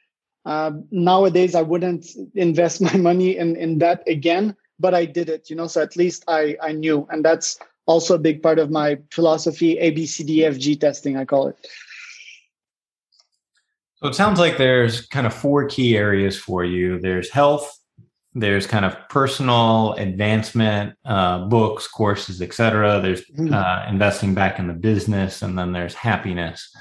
Uh, 0.46 0.72
nowadays 0.92 1.56
i 1.56 1.62
wouldn't 1.62 2.06
invest 2.36 2.82
my 2.88 2.96
money 3.10 3.38
in 3.38 3.56
in 3.56 3.80
that 3.80 4.04
again 4.08 4.56
but 4.80 4.94
i 4.94 5.06
did 5.06 5.30
it 5.30 5.50
you 5.50 5.56
know 5.56 5.68
so 5.68 5.82
at 5.82 5.96
least 5.96 6.24
i 6.28 6.56
i 6.62 6.72
knew. 6.72 7.08
And 7.10 7.24
that's 7.24 7.58
also 7.88 8.16
a 8.16 8.26
big 8.28 8.42
part 8.42 8.60
of 8.60 8.70
my 8.70 8.98
philosophy 9.12 9.78
abcdfg 9.88 10.80
testing 10.80 11.18
i 11.18 11.26
call 11.26 11.48
it 11.48 11.58
so 14.06 14.10
it 14.10 14.14
sounds 14.14 14.38
like 14.38 14.60
there's 14.60 15.08
kind 15.08 15.26
of 15.26 15.34
four 15.34 15.66
key 15.66 15.98
areas 15.98 16.38
for 16.38 16.64
you. 16.64 17.00
There's 17.00 17.32
health, 17.32 17.76
there's 18.36 18.68
kind 18.68 18.86
of 18.86 18.96
personal 19.10 19.94
advancement, 19.94 20.94
uh, 21.06 21.48
books, 21.48 21.88
courses, 21.88 22.40
etc. 22.40 23.02
There's 23.02 23.26
mm-hmm. 23.26 23.52
uh, 23.52 23.90
investing 23.90 24.36
back 24.36 24.60
in 24.60 24.68
the 24.68 24.76
business, 24.76 25.42
and 25.42 25.58
then 25.58 25.72
there's 25.72 25.96
happiness. 25.96 26.72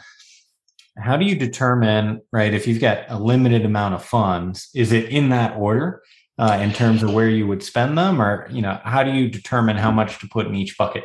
How 0.99 1.17
do 1.17 1.25
you 1.25 1.35
determine, 1.35 2.21
right? 2.31 2.53
If 2.53 2.67
you've 2.67 2.83
got 2.83 3.07
a 3.09 3.19
limited 3.19 3.65
amount 3.65 3.95
of 3.95 4.05
funds, 4.05 4.69
is 4.75 4.93
it 4.93 5.09
in 5.09 5.31
that 5.31 5.57
order 5.57 6.03
uh, 6.37 6.59
in 6.61 6.75
terms 6.75 7.03
of 7.03 7.15
where 7.15 7.31
you 7.31 7.47
would 7.47 7.63
spend 7.63 7.97
them, 7.97 8.21
or 8.21 8.47
you 8.51 8.61
know, 8.61 8.79
how 8.85 9.03
do 9.03 9.13
you 9.13 9.31
determine 9.31 9.79
how 9.79 9.91
much 9.91 10.19
to 10.19 10.29
put 10.29 10.47
in 10.47 10.55
each 10.55 10.77
bucket? 10.77 11.05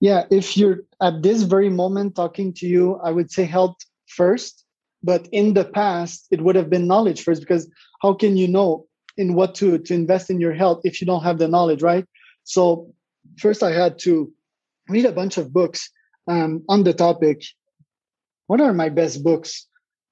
Yeah, 0.00 0.24
if 0.30 0.56
you're 0.56 0.78
at 1.02 1.22
this 1.22 1.42
very 1.42 1.68
moment 1.68 2.16
talking 2.16 2.54
to 2.54 2.66
you, 2.66 2.96
I 3.04 3.10
would 3.10 3.30
say 3.30 3.44
health 3.44 3.76
first 4.06 4.61
but 5.02 5.28
in 5.32 5.54
the 5.54 5.64
past 5.64 6.26
it 6.30 6.40
would 6.40 6.56
have 6.56 6.70
been 6.70 6.86
knowledge 6.86 7.22
first 7.22 7.40
because 7.40 7.68
how 8.00 8.14
can 8.14 8.36
you 8.36 8.48
know 8.48 8.86
in 9.16 9.34
what 9.34 9.54
to 9.54 9.78
to 9.78 9.94
invest 9.94 10.30
in 10.30 10.40
your 10.40 10.54
health 10.54 10.80
if 10.84 11.00
you 11.00 11.06
don't 11.06 11.22
have 11.22 11.38
the 11.38 11.48
knowledge 11.48 11.82
right? 11.82 12.06
So 12.44 12.92
first 13.38 13.62
i 13.62 13.72
had 13.72 13.98
to 14.00 14.32
read 14.88 15.06
a 15.06 15.12
bunch 15.12 15.38
of 15.38 15.52
books 15.52 15.90
um, 16.28 16.62
on 16.68 16.82
the 16.82 16.92
topic. 16.92 17.42
What 18.46 18.60
are 18.60 18.72
my 18.72 18.88
best 18.88 19.22
books? 19.22 19.66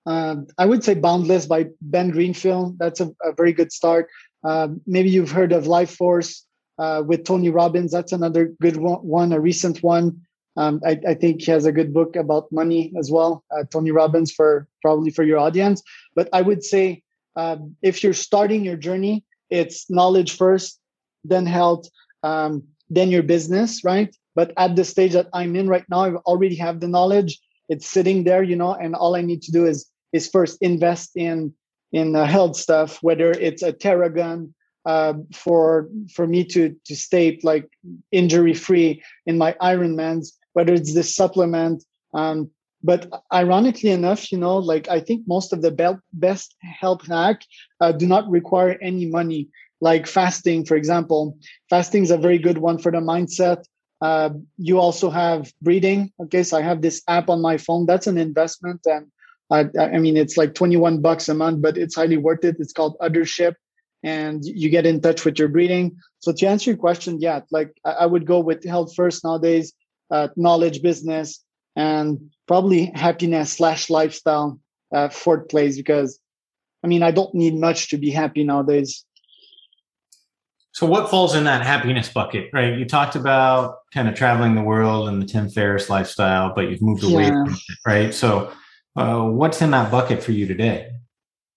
Uh, 0.06 0.36
i 0.58 0.64
would 0.64 0.82
say 0.82 0.94
boundless 0.94 1.46
by 1.46 1.66
ben 1.80 2.10
greenfield. 2.10 2.78
That's 2.78 3.00
a, 3.00 3.10
a 3.22 3.32
very 3.36 3.52
good 3.52 3.72
start. 3.72 4.08
Uh, 4.42 4.68
maybe 4.86 5.10
you've 5.10 5.30
heard 5.30 5.52
of 5.52 5.66
life 5.66 5.94
force 5.96 6.46
uh, 6.78 7.02
with 7.06 7.24
tony 7.24 7.50
robbins. 7.50 7.92
That's 7.92 8.12
another 8.12 8.52
good 8.60 8.76
one 8.76 9.32
a 9.32 9.40
recent 9.40 9.82
one 9.82 10.22
um, 10.60 10.80
I, 10.84 11.00
I, 11.08 11.14
think 11.14 11.40
he 11.40 11.50
has 11.50 11.64
a 11.64 11.72
good 11.72 11.94
book 11.94 12.16
about 12.16 12.52
money 12.52 12.92
as 12.98 13.10
well, 13.10 13.42
uh, 13.50 13.64
Tony 13.72 13.92
Robbins, 13.92 14.30
for 14.30 14.68
probably 14.82 15.10
for 15.10 15.24
your 15.24 15.38
audience. 15.38 15.82
But 16.14 16.28
I 16.34 16.42
would 16.42 16.62
say 16.62 17.02
um, 17.34 17.76
if 17.80 18.04
you're 18.04 18.12
starting 18.12 18.62
your 18.62 18.76
journey, 18.76 19.24
it's 19.48 19.90
knowledge 19.90 20.36
first, 20.36 20.78
then 21.24 21.46
health, 21.46 21.88
um, 22.22 22.62
then 22.90 23.10
your 23.10 23.22
business, 23.22 23.82
right? 23.84 24.14
But 24.34 24.52
at 24.58 24.76
the 24.76 24.84
stage 24.84 25.14
that 25.14 25.28
I'm 25.32 25.56
in 25.56 25.66
right 25.66 25.88
now, 25.88 26.04
I 26.04 26.14
already 26.26 26.56
have 26.56 26.80
the 26.80 26.88
knowledge. 26.88 27.40
It's 27.70 27.88
sitting 27.88 28.24
there, 28.24 28.42
you 28.42 28.56
know, 28.56 28.74
and 28.74 28.94
all 28.94 29.16
I 29.16 29.22
need 29.22 29.40
to 29.42 29.52
do 29.52 29.64
is 29.64 29.86
is 30.12 30.28
first 30.28 30.58
invest 30.60 31.12
in 31.16 31.54
in 31.92 32.12
health 32.14 32.56
stuff, 32.56 32.98
whether 33.00 33.30
it's 33.30 33.62
a 33.62 33.72
Theragun 33.72 34.52
uh, 34.84 35.14
for 35.34 35.88
for 36.14 36.26
me 36.26 36.44
to 36.52 36.76
to 36.84 36.94
stay 36.94 37.40
like 37.42 37.66
injury 38.12 38.52
free 38.52 39.02
in 39.24 39.38
my 39.38 39.54
Ironmans 39.62 40.32
whether 40.52 40.74
it's 40.74 40.94
this 40.94 41.14
supplement. 41.14 41.84
Um, 42.14 42.50
but 42.82 43.10
ironically 43.32 43.90
enough, 43.90 44.32
you 44.32 44.38
know, 44.38 44.56
like 44.56 44.88
I 44.88 45.00
think 45.00 45.26
most 45.26 45.52
of 45.52 45.62
the 45.62 45.70
be- 45.70 46.00
best 46.12 46.54
health 46.60 47.06
hack 47.06 47.42
uh, 47.80 47.92
do 47.92 48.06
not 48.06 48.28
require 48.30 48.78
any 48.80 49.06
money. 49.06 49.48
Like 49.82 50.06
fasting, 50.06 50.64
for 50.64 50.76
example, 50.76 51.38
fasting 51.70 52.02
is 52.02 52.10
a 52.10 52.18
very 52.18 52.38
good 52.38 52.58
one 52.58 52.78
for 52.78 52.92
the 52.92 52.98
mindset. 52.98 53.64
Uh, 54.02 54.30
you 54.56 54.78
also 54.78 55.10
have 55.10 55.52
breathing. 55.62 56.12
Okay, 56.22 56.42
so 56.42 56.56
I 56.56 56.62
have 56.62 56.80
this 56.82 57.02
app 57.08 57.28
on 57.28 57.40
my 57.42 57.56
phone. 57.58 57.86
That's 57.86 58.06
an 58.06 58.18
investment, 58.18 58.80
and 58.86 59.06
I, 59.50 59.66
I 59.78 59.98
mean 59.98 60.16
it's 60.16 60.36
like 60.36 60.54
twenty 60.54 60.76
one 60.76 61.00
bucks 61.00 61.28
a 61.28 61.34
month, 61.34 61.62
but 61.62 61.76
it's 61.76 61.96
highly 61.96 62.16
worth 62.16 62.44
it. 62.44 62.56
It's 62.58 62.72
called 62.72 62.96
Othership, 63.00 63.54
and 64.02 64.44
you 64.44 64.68
get 64.70 64.86
in 64.86 65.00
touch 65.00 65.24
with 65.24 65.38
your 65.38 65.48
breathing. 65.48 65.96
So 66.20 66.32
to 66.32 66.46
answer 66.46 66.70
your 66.70 66.78
question, 66.78 67.20
yeah, 67.20 67.40
like 67.50 67.72
I, 67.84 67.92
I 67.92 68.06
would 68.06 68.26
go 68.26 68.40
with 68.40 68.64
health 68.64 68.94
first 68.94 69.24
nowadays 69.24 69.72
uh, 70.10 70.28
knowledge 70.36 70.82
business 70.82 71.42
and 71.76 72.18
probably 72.46 72.86
happiness 72.94 73.52
slash 73.52 73.90
lifestyle 73.90 74.58
uh, 74.92 75.08
fourth 75.08 75.48
place 75.48 75.76
because 75.76 76.18
i 76.82 76.86
mean 76.86 77.02
i 77.02 77.10
don't 77.10 77.34
need 77.34 77.54
much 77.54 77.88
to 77.90 77.98
be 77.98 78.10
happy 78.10 78.44
nowadays. 78.44 79.04
So 80.72 80.86
what 80.86 81.10
falls 81.10 81.34
in 81.34 81.44
that 81.44 81.66
happiness 81.66 82.08
bucket 82.08 82.48
right? 82.52 82.78
You 82.78 82.84
talked 82.84 83.16
about 83.16 83.78
kind 83.92 84.08
of 84.08 84.14
traveling 84.14 84.54
the 84.54 84.62
world 84.62 85.08
and 85.08 85.20
the 85.20 85.26
tim 85.26 85.48
ferriss 85.48 85.90
lifestyle 85.90 86.52
but 86.54 86.70
you've 86.70 86.82
moved 86.82 87.04
away 87.04 87.24
yeah. 87.24 87.44
from 87.44 87.54
it 87.54 87.78
right? 87.86 88.14
So 88.14 88.52
uh, 88.96 89.22
what's 89.22 89.62
in 89.62 89.70
that 89.70 89.90
bucket 89.90 90.22
for 90.22 90.32
you 90.32 90.46
today? 90.46 90.90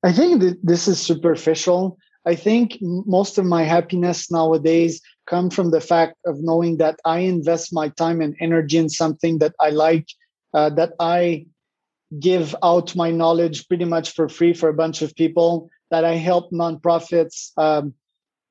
I 0.03 0.11
think 0.11 0.41
that 0.41 0.57
this 0.63 0.87
is 0.87 0.99
superficial. 0.99 1.97
I 2.25 2.35
think 2.35 2.77
most 2.81 3.37
of 3.37 3.45
my 3.45 3.63
happiness 3.63 4.31
nowadays 4.31 5.01
come 5.27 5.49
from 5.49 5.71
the 5.71 5.81
fact 5.81 6.15
of 6.25 6.37
knowing 6.39 6.77
that 6.77 6.99
I 7.05 7.19
invest 7.19 7.73
my 7.73 7.89
time 7.89 8.21
and 8.21 8.35
energy 8.39 8.77
in 8.77 8.89
something 8.89 9.39
that 9.39 9.55
I 9.59 9.69
like, 9.69 10.07
uh, 10.53 10.69
that 10.71 10.93
I 10.99 11.45
give 12.19 12.55
out 12.63 12.95
my 12.95 13.11
knowledge 13.11 13.67
pretty 13.67 13.85
much 13.85 14.11
for 14.11 14.29
free 14.29 14.53
for 14.53 14.69
a 14.69 14.73
bunch 14.73 15.01
of 15.01 15.15
people, 15.15 15.69
that 15.91 16.05
I 16.05 16.15
help 16.15 16.51
nonprofits 16.51 17.51
um, 17.57 17.93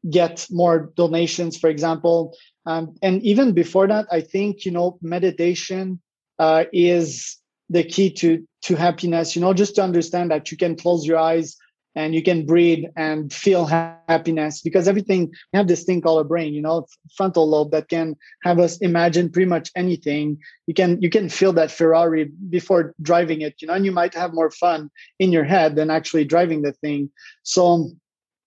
get 0.09 0.47
more 0.51 0.93
donations, 0.97 1.57
for 1.57 1.71
example. 1.71 2.37
Um, 2.67 2.95
and 3.03 3.23
even 3.23 3.53
before 3.53 3.87
that, 3.89 4.07
I 4.11 4.21
think, 4.21 4.65
you 4.65 4.73
know, 4.73 4.99
meditation 5.03 6.01
uh, 6.39 6.65
is 6.73 7.39
the 7.73 7.83
key 7.83 8.11
to 8.11 8.47
to 8.61 8.77
happiness 8.77 9.35
you 9.35 9.43
know 9.43 9.55
just 9.55 9.75
to 9.75 9.83
understand 9.83 10.31
that 10.31 10.51
you 10.51 10.57
can 10.57 10.77
close 10.77 11.07
your 11.07 11.19
eyes 11.19 11.57
and 11.95 12.15
you 12.15 12.23
can 12.23 12.47
breathe 12.47 12.85
and 12.97 13.33
feel 13.33 13.67
happiness 13.67 14.61
because 14.63 14.89
everything 14.89 15.31
we 15.53 15.57
have 15.57 15.69
this 15.69 15.85
thing 15.85 16.01
called 16.01 16.21
a 16.21 16.29
brain 16.29 16.55
you 16.55 16.63
know 16.63 16.87
frontal 17.17 17.49
lobe 17.49 17.71
that 17.71 17.89
can 17.89 18.17
have 18.43 18.59
us 18.59 18.79
imagine 18.79 19.31
pretty 19.31 19.49
much 19.49 19.71
anything. 19.77 20.39
You 20.67 20.75
can 20.75 21.01
you 21.03 21.11
can 21.11 21.29
feel 21.29 21.53
that 21.55 21.71
ferrari 21.71 22.31
before 22.49 22.95
driving 23.03 23.43
it 23.43 23.55
you 23.61 23.69
know 23.69 23.75
and 23.75 23.85
you 23.85 23.93
might 23.93 24.15
have 24.15 24.35
more 24.35 24.51
fun 24.51 24.91
in 25.19 25.33
your 25.33 25.45
head 25.45 25.77
than 25.77 25.91
actually 25.91 26.25
driving 26.25 26.63
the 26.63 26.73
thing. 26.73 27.11
So 27.43 27.91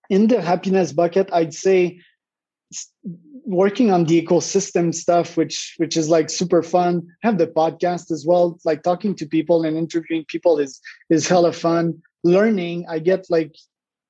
in 0.09 0.27
the 0.27 0.39
happiness 0.39 0.93
bucket 0.93 1.27
i'd 1.33 1.51
say 1.51 1.99
working 3.45 3.91
on 3.91 4.05
the 4.05 4.21
ecosystem 4.21 4.93
stuff 4.93 5.37
which 5.37 5.75
which 5.77 5.95
is 5.95 6.09
like 6.09 6.29
super 6.29 6.63
fun. 6.63 7.07
Have 7.21 7.37
the 7.37 7.47
podcast 7.47 8.11
as 8.11 8.25
well 8.25 8.59
like 8.65 8.81
talking 8.81 9.15
to 9.15 9.25
people 9.25 9.63
and 9.63 9.77
interviewing 9.77 10.25
people 10.27 10.57
is 10.57 10.81
is 11.09 11.27
hella 11.27 11.53
fun 11.53 12.01
learning 12.25 12.85
i 12.89 12.99
get 12.99 13.25
like 13.29 13.55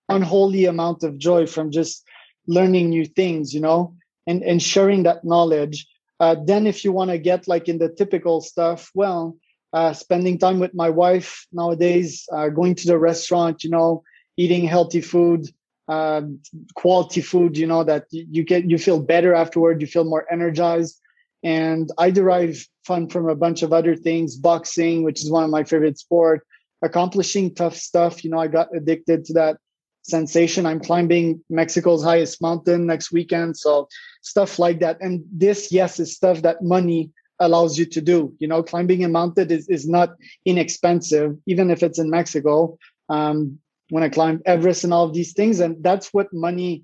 unholy 0.09 0.65
amount 0.65 1.03
of 1.03 1.17
joy 1.17 1.45
from 1.45 1.71
just 1.71 2.03
learning 2.47 2.89
new 2.89 3.05
things 3.05 3.53
you 3.53 3.59
know 3.59 3.95
and 4.27 4.43
and 4.43 4.61
sharing 4.61 5.03
that 5.03 5.23
knowledge. 5.23 5.87
Uh, 6.19 6.35
then 6.45 6.65
if 6.65 6.85
you 6.85 6.91
want 6.91 7.11
to 7.11 7.17
get 7.17 7.47
like 7.47 7.67
in 7.67 7.77
the 7.77 7.89
typical 7.89 8.39
stuff 8.41 8.89
well 8.93 9.35
uh, 9.73 9.91
spending 9.91 10.37
time 10.37 10.59
with 10.59 10.73
my 10.73 10.89
wife 10.89 11.45
nowadays 11.51 12.27
uh, 12.31 12.47
going 12.47 12.73
to 12.73 12.87
the 12.87 12.97
restaurant 12.97 13.63
you 13.63 13.69
know 13.69 14.01
eating 14.37 14.65
healthy 14.65 15.01
food 15.01 15.45
um, 15.87 16.39
quality 16.73 17.21
food 17.21 17.57
you 17.57 17.67
know 17.67 17.83
that 17.83 18.05
you 18.11 18.43
get 18.43 18.69
you 18.69 18.77
feel 18.77 18.99
better 18.99 19.33
afterward 19.33 19.81
you 19.81 19.87
feel 19.87 20.05
more 20.05 20.25
energized. 20.31 20.99
And 21.43 21.91
i 21.97 22.11
derive 22.11 22.65
fun 22.85 23.09
from 23.09 23.27
a 23.29 23.35
bunch 23.35 23.61
of 23.61 23.73
other 23.73 23.95
things 23.95 24.37
boxing 24.37 25.03
which 25.03 25.21
is 25.21 25.29
one 25.29 25.43
of 25.43 25.49
my 25.49 25.63
favorite 25.63 25.99
sport 25.99 26.47
accomplishing 26.85 27.53
tough 27.53 27.75
stuff. 27.75 28.23
You 28.23 28.29
know, 28.29 28.39
I 28.39 28.47
got 28.47 28.67
addicted 28.75 29.25
to 29.25 29.33
that 29.33 29.57
sensation. 30.03 30.65
I'm 30.65 30.79
climbing 30.79 31.43
Mexico's 31.49 32.03
highest 32.03 32.41
mountain 32.41 32.85
next 32.85 33.11
weekend. 33.11 33.57
So 33.57 33.87
stuff 34.21 34.59
like 34.59 34.79
that. 34.79 34.97
And 35.01 35.23
this, 35.31 35.71
yes, 35.71 35.99
is 35.99 36.15
stuff 36.15 36.41
that 36.43 36.61
money 36.61 37.11
allows 37.39 37.77
you 37.77 37.85
to 37.85 38.01
do. 38.01 38.33
You 38.39 38.47
know, 38.47 38.63
climbing 38.63 39.03
a 39.03 39.09
mountain 39.09 39.51
is, 39.51 39.67
is 39.67 39.87
not 39.87 40.15
inexpensive, 40.45 41.35
even 41.47 41.71
if 41.71 41.83
it's 41.83 41.99
in 41.99 42.09
Mexico. 42.09 42.77
Um, 43.09 43.59
when 43.89 44.03
I 44.03 44.09
climbed 44.09 44.41
Everest 44.45 44.83
and 44.83 44.93
all 44.93 45.05
of 45.05 45.13
these 45.13 45.33
things. 45.33 45.59
And 45.59 45.83
that's 45.83 46.13
what 46.13 46.33
money 46.33 46.83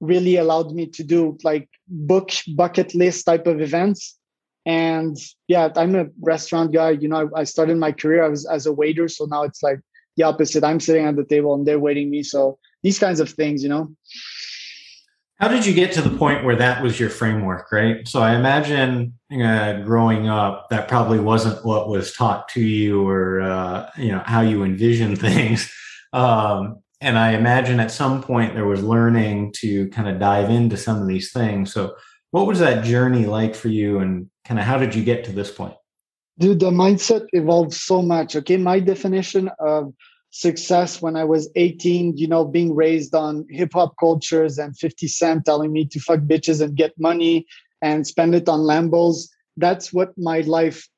really 0.00 0.36
allowed 0.36 0.72
me 0.72 0.86
to 0.86 1.04
do 1.04 1.36
like 1.44 1.68
book 1.86 2.30
bucket 2.56 2.94
list 2.94 3.26
type 3.26 3.46
of 3.46 3.60
events 3.60 4.18
and 4.66 5.16
yeah 5.48 5.68
i'm 5.76 5.94
a 5.94 6.06
restaurant 6.20 6.72
guy. 6.72 6.90
You 6.90 7.08
know 7.08 7.30
I, 7.34 7.40
I, 7.40 7.44
started 7.44 7.76
my 7.76 7.92
career 7.92 8.22
as 8.24 8.66
a 8.66 8.72
waiter. 8.72 9.08
So 9.08 9.24
now 9.24 9.42
it's 9.42 9.62
like 9.62 9.80
the 10.16 10.24
opposite. 10.24 10.64
I'm 10.64 10.80
sitting 10.80 11.06
at 11.06 11.16
the 11.16 11.24
table 11.24 11.54
and 11.54 11.66
they're 11.66 11.78
waiting 11.78 12.10
me. 12.10 12.22
So 12.22 12.58
these 12.82 12.98
kinds 12.98 13.20
of 13.20 13.30
things 13.30 13.62
you 13.62 13.68
know? 13.68 13.94
How 15.38 15.48
did 15.48 15.64
you 15.64 15.72
get 15.72 15.92
to 15.92 16.02
the 16.02 16.10
point 16.10 16.44
where 16.44 16.56
that 16.56 16.82
was 16.82 17.00
your 17.00 17.08
framework 17.08 17.72
right? 17.72 18.06
So 18.06 18.20
i 18.20 18.34
imagine 18.34 19.14
uh, 19.32 19.80
growing 19.80 20.28
up 20.28 20.68
that 20.70 20.88
probably 20.88 21.18
wasn't 21.18 21.64
what 21.64 21.88
was 21.88 22.12
taught 22.12 22.48
to 22.50 22.60
you 22.60 23.08
or 23.08 23.40
uh, 23.40 23.90
you 23.96 24.12
know 24.12 24.22
how 24.26 24.42
you 24.42 24.62
envision 24.64 25.16
things. 25.28 25.72
Um, 26.12 26.82
and 27.02 27.16
i 27.16 27.32
imagine 27.32 27.80
at 27.80 27.90
some 27.90 28.22
point 28.22 28.54
there 28.54 28.66
was 28.66 28.82
learning 28.82 29.54
to 29.56 29.88
kind 29.88 30.06
of 30.06 30.18
dive 30.18 30.50
into 30.50 30.76
some 30.76 31.00
of 31.00 31.08
these 31.08 31.32
things. 31.32 31.72
So 31.72 31.94
what 32.30 32.46
was 32.46 32.60
that 32.60 32.84
journey 32.84 33.26
like 33.26 33.54
for 33.54 33.68
you 33.68 33.98
and 33.98 34.28
kind 34.44 34.60
of 34.60 34.66
how 34.66 34.78
did 34.78 34.94
you 34.94 35.04
get 35.04 35.24
to 35.24 35.32
this 35.32 35.50
point? 35.50 35.74
Dude, 36.38 36.60
the 36.60 36.70
mindset 36.70 37.26
evolved 37.32 37.74
so 37.74 38.00
much. 38.00 38.34
Okay. 38.36 38.56
My 38.56 38.80
definition 38.80 39.50
of 39.58 39.92
success 40.30 41.02
when 41.02 41.16
I 41.16 41.24
was 41.24 41.50
18, 41.56 42.16
you 42.16 42.28
know, 42.28 42.44
being 42.44 42.74
raised 42.74 43.14
on 43.14 43.46
hip 43.50 43.72
hop 43.74 43.94
cultures 43.98 44.58
and 44.58 44.76
50 44.78 45.08
Cent 45.08 45.44
telling 45.44 45.72
me 45.72 45.84
to 45.86 46.00
fuck 46.00 46.20
bitches 46.20 46.62
and 46.62 46.76
get 46.76 46.98
money 46.98 47.46
and 47.82 48.06
spend 48.06 48.34
it 48.34 48.48
on 48.48 48.60
Lambos. 48.60 49.28
That's 49.56 49.92
what 49.92 50.16
my 50.16 50.40
life, 50.42 50.88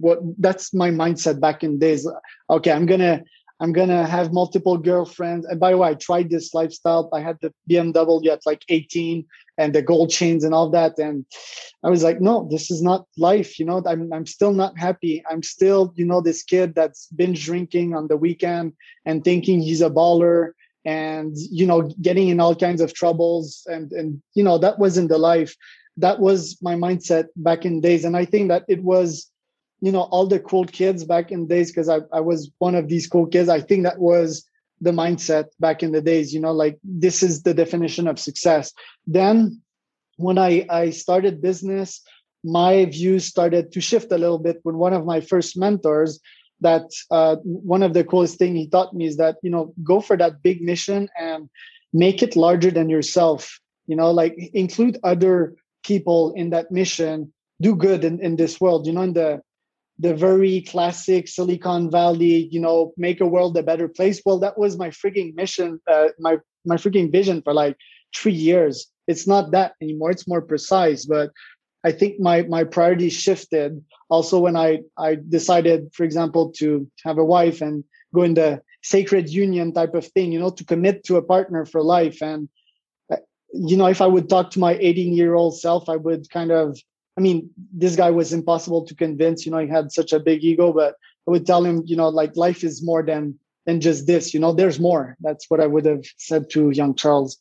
what 0.00 0.18
that's 0.38 0.74
my 0.74 0.90
mindset 0.90 1.40
back 1.40 1.62
in 1.62 1.78
days. 1.78 2.08
Okay, 2.50 2.72
I'm 2.72 2.86
gonna 2.86 3.22
I'm 3.60 3.72
gonna 3.72 4.06
have 4.06 4.32
multiple 4.32 4.78
girlfriends. 4.78 5.46
And 5.46 5.60
by 5.60 5.72
the 5.72 5.76
way, 5.76 5.90
I 5.90 5.94
tried 5.94 6.30
this 6.30 6.54
lifestyle. 6.54 7.08
I 7.12 7.20
had 7.20 7.38
the 7.42 7.52
BMW 7.70 8.28
at 8.28 8.46
like 8.46 8.64
18 8.68 9.24
and 9.58 9.74
the 9.74 9.82
gold 9.82 10.10
chains 10.10 10.44
and 10.44 10.54
all 10.54 10.70
that. 10.70 10.98
And 10.98 11.26
I 11.84 11.90
was 11.90 12.02
like, 12.02 12.20
no, 12.20 12.48
this 12.50 12.70
is 12.70 12.80
not 12.80 13.06
life. 13.18 13.58
You 13.58 13.66
know, 13.66 13.82
I'm 13.86 14.10
I'm 14.12 14.24
still 14.24 14.52
not 14.52 14.78
happy. 14.78 15.22
I'm 15.30 15.42
still, 15.42 15.92
you 15.96 16.06
know, 16.06 16.20
this 16.20 16.42
kid 16.42 16.74
that's 16.74 17.08
binge 17.08 17.44
drinking 17.44 17.94
on 17.94 18.08
the 18.08 18.16
weekend 18.16 18.72
and 19.04 19.22
thinking 19.22 19.60
he's 19.60 19.82
a 19.82 19.90
baller 19.90 20.52
and 20.84 21.36
you 21.36 21.66
know, 21.66 21.82
getting 22.00 22.28
in 22.28 22.40
all 22.40 22.54
kinds 22.54 22.80
of 22.80 22.94
troubles. 22.94 23.66
And 23.66 23.92
and 23.92 24.22
you 24.34 24.44
know, 24.44 24.56
that 24.58 24.78
wasn't 24.78 25.10
the 25.10 25.18
life. 25.18 25.54
That 25.96 26.20
was 26.20 26.56
my 26.62 26.76
mindset 26.76 27.26
back 27.34 27.66
in 27.66 27.80
days. 27.80 28.04
And 28.04 28.16
I 28.16 28.24
think 28.24 28.48
that 28.48 28.64
it 28.68 28.82
was 28.82 29.30
you 29.80 29.92
know 29.92 30.02
all 30.02 30.26
the 30.26 30.40
cool 30.40 30.64
kids 30.64 31.04
back 31.04 31.30
in 31.30 31.46
days 31.46 31.70
because 31.70 31.88
I, 31.88 32.00
I 32.12 32.20
was 32.20 32.50
one 32.58 32.74
of 32.74 32.88
these 32.88 33.06
cool 33.06 33.26
kids 33.26 33.48
i 33.48 33.60
think 33.60 33.84
that 33.84 33.98
was 33.98 34.47
the 34.80 34.92
mindset 34.92 35.46
back 35.60 35.82
in 35.82 35.92
the 35.92 36.00
days 36.00 36.32
you 36.32 36.40
know 36.40 36.52
like 36.52 36.78
this 36.84 37.22
is 37.22 37.42
the 37.42 37.54
definition 37.54 38.06
of 38.06 38.18
success. 38.18 38.72
Then 39.06 39.60
when 40.16 40.36
i 40.38 40.66
i 40.68 40.90
started 40.90 41.40
business 41.40 42.02
my 42.44 42.84
views 42.86 43.24
started 43.24 43.72
to 43.72 43.80
shift 43.80 44.12
a 44.12 44.18
little 44.18 44.38
bit 44.38 44.58
when 44.62 44.76
one 44.76 44.92
of 44.92 45.04
my 45.04 45.20
first 45.20 45.56
mentors 45.56 46.20
that 46.60 46.90
uh, 47.10 47.36
one 47.44 47.82
of 47.82 47.94
the 47.94 48.04
coolest 48.04 48.38
thing 48.38 48.56
he 48.56 48.68
taught 48.68 48.94
me 48.94 49.06
is 49.06 49.16
that 49.16 49.36
you 49.42 49.50
know 49.50 49.72
go 49.82 50.00
for 50.00 50.16
that 50.16 50.42
big 50.42 50.62
mission 50.62 51.08
and 51.18 51.48
make 51.92 52.22
it 52.22 52.36
larger 52.36 52.70
than 52.70 52.88
yourself. 52.88 53.60
You 53.86 53.96
know 53.96 54.10
like 54.10 54.36
include 54.52 54.98
other 55.04 55.54
people 55.84 56.32
in 56.34 56.50
that 56.50 56.70
mission. 56.70 57.32
Do 57.60 57.74
good 57.74 58.04
in, 58.04 58.20
in 58.20 58.36
this 58.36 58.60
world 58.60 58.86
you 58.86 58.92
know 58.92 59.02
in 59.02 59.14
the 59.14 59.40
the 59.98 60.14
very 60.14 60.62
classic 60.62 61.26
Silicon 61.28 61.90
Valley, 61.90 62.48
you 62.50 62.60
know, 62.60 62.92
make 62.96 63.20
a 63.20 63.26
world 63.26 63.56
a 63.56 63.62
better 63.62 63.88
place. 63.88 64.22
Well, 64.24 64.38
that 64.40 64.56
was 64.56 64.78
my 64.78 64.90
freaking 64.90 65.34
mission, 65.34 65.80
uh, 65.90 66.08
my 66.18 66.38
my 66.64 66.76
freaking 66.76 67.10
vision 67.10 67.42
for 67.42 67.52
like 67.52 67.76
three 68.14 68.32
years. 68.32 68.86
It's 69.06 69.26
not 69.26 69.50
that 69.52 69.72
anymore. 69.82 70.10
It's 70.10 70.28
more 70.28 70.42
precise, 70.42 71.04
but 71.04 71.30
I 71.84 71.92
think 71.92 72.20
my 72.20 72.42
my 72.42 72.64
priorities 72.64 73.14
shifted. 73.14 73.82
Also, 74.08 74.38
when 74.38 74.56
I 74.56 74.80
I 74.96 75.16
decided, 75.28 75.90
for 75.92 76.04
example, 76.04 76.52
to 76.58 76.88
have 77.04 77.18
a 77.18 77.24
wife 77.24 77.60
and 77.60 77.84
go 78.14 78.22
in 78.22 78.34
the 78.34 78.62
sacred 78.82 79.28
union 79.28 79.72
type 79.72 79.94
of 79.94 80.06
thing, 80.06 80.32
you 80.32 80.38
know, 80.38 80.50
to 80.50 80.64
commit 80.64 81.04
to 81.04 81.16
a 81.16 81.22
partner 81.22 81.64
for 81.66 81.82
life. 81.82 82.22
And 82.22 82.48
uh, 83.12 83.16
you 83.52 83.76
know, 83.76 83.86
if 83.86 84.00
I 84.00 84.06
would 84.06 84.28
talk 84.28 84.50
to 84.52 84.60
my 84.60 84.74
18 84.78 85.14
year 85.14 85.34
old 85.34 85.58
self, 85.58 85.88
I 85.88 85.96
would 85.96 86.30
kind 86.30 86.52
of 86.52 86.78
I 87.18 87.20
mean, 87.20 87.50
this 87.72 87.96
guy 87.96 88.10
was 88.10 88.32
impossible 88.32 88.84
to 88.86 88.94
convince. 88.94 89.44
You 89.44 89.50
know, 89.50 89.58
he 89.58 89.66
had 89.66 89.90
such 89.90 90.12
a 90.12 90.20
big 90.20 90.44
ego, 90.44 90.72
but 90.72 90.94
I 91.26 91.32
would 91.32 91.44
tell 91.44 91.64
him, 91.64 91.82
you 91.84 91.96
know, 91.96 92.08
like 92.08 92.36
life 92.36 92.62
is 92.62 92.80
more 92.80 93.02
than 93.02 93.36
than 93.66 93.80
just 93.80 94.06
this. 94.06 94.32
You 94.32 94.38
know, 94.38 94.52
there's 94.52 94.78
more. 94.78 95.16
That's 95.20 95.50
what 95.50 95.60
I 95.60 95.66
would 95.66 95.84
have 95.84 96.04
said 96.16 96.48
to 96.50 96.70
young 96.70 96.94
Charles. 96.94 97.36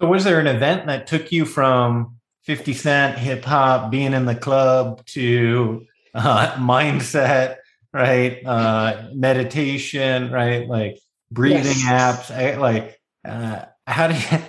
So, 0.00 0.06
was 0.08 0.24
there 0.24 0.40
an 0.40 0.46
event 0.46 0.86
that 0.86 1.06
took 1.06 1.30
you 1.30 1.44
from 1.44 2.16
50 2.44 2.72
Cent, 2.72 3.18
hip 3.18 3.44
hop, 3.44 3.90
being 3.90 4.14
in 4.14 4.24
the 4.24 4.34
club 4.34 5.04
to 5.08 5.84
uh, 6.14 6.52
mindset, 6.56 7.56
right? 7.92 8.40
Uh, 8.46 9.10
meditation, 9.12 10.32
right? 10.32 10.66
Like 10.66 11.00
breathing 11.30 11.64
yes. 11.64 12.30
apps, 12.30 12.34
eh, 12.34 12.58
like 12.58 12.98
uh, 13.26 13.66
how 13.86 14.06
do 14.08 14.14
you? 14.14 14.42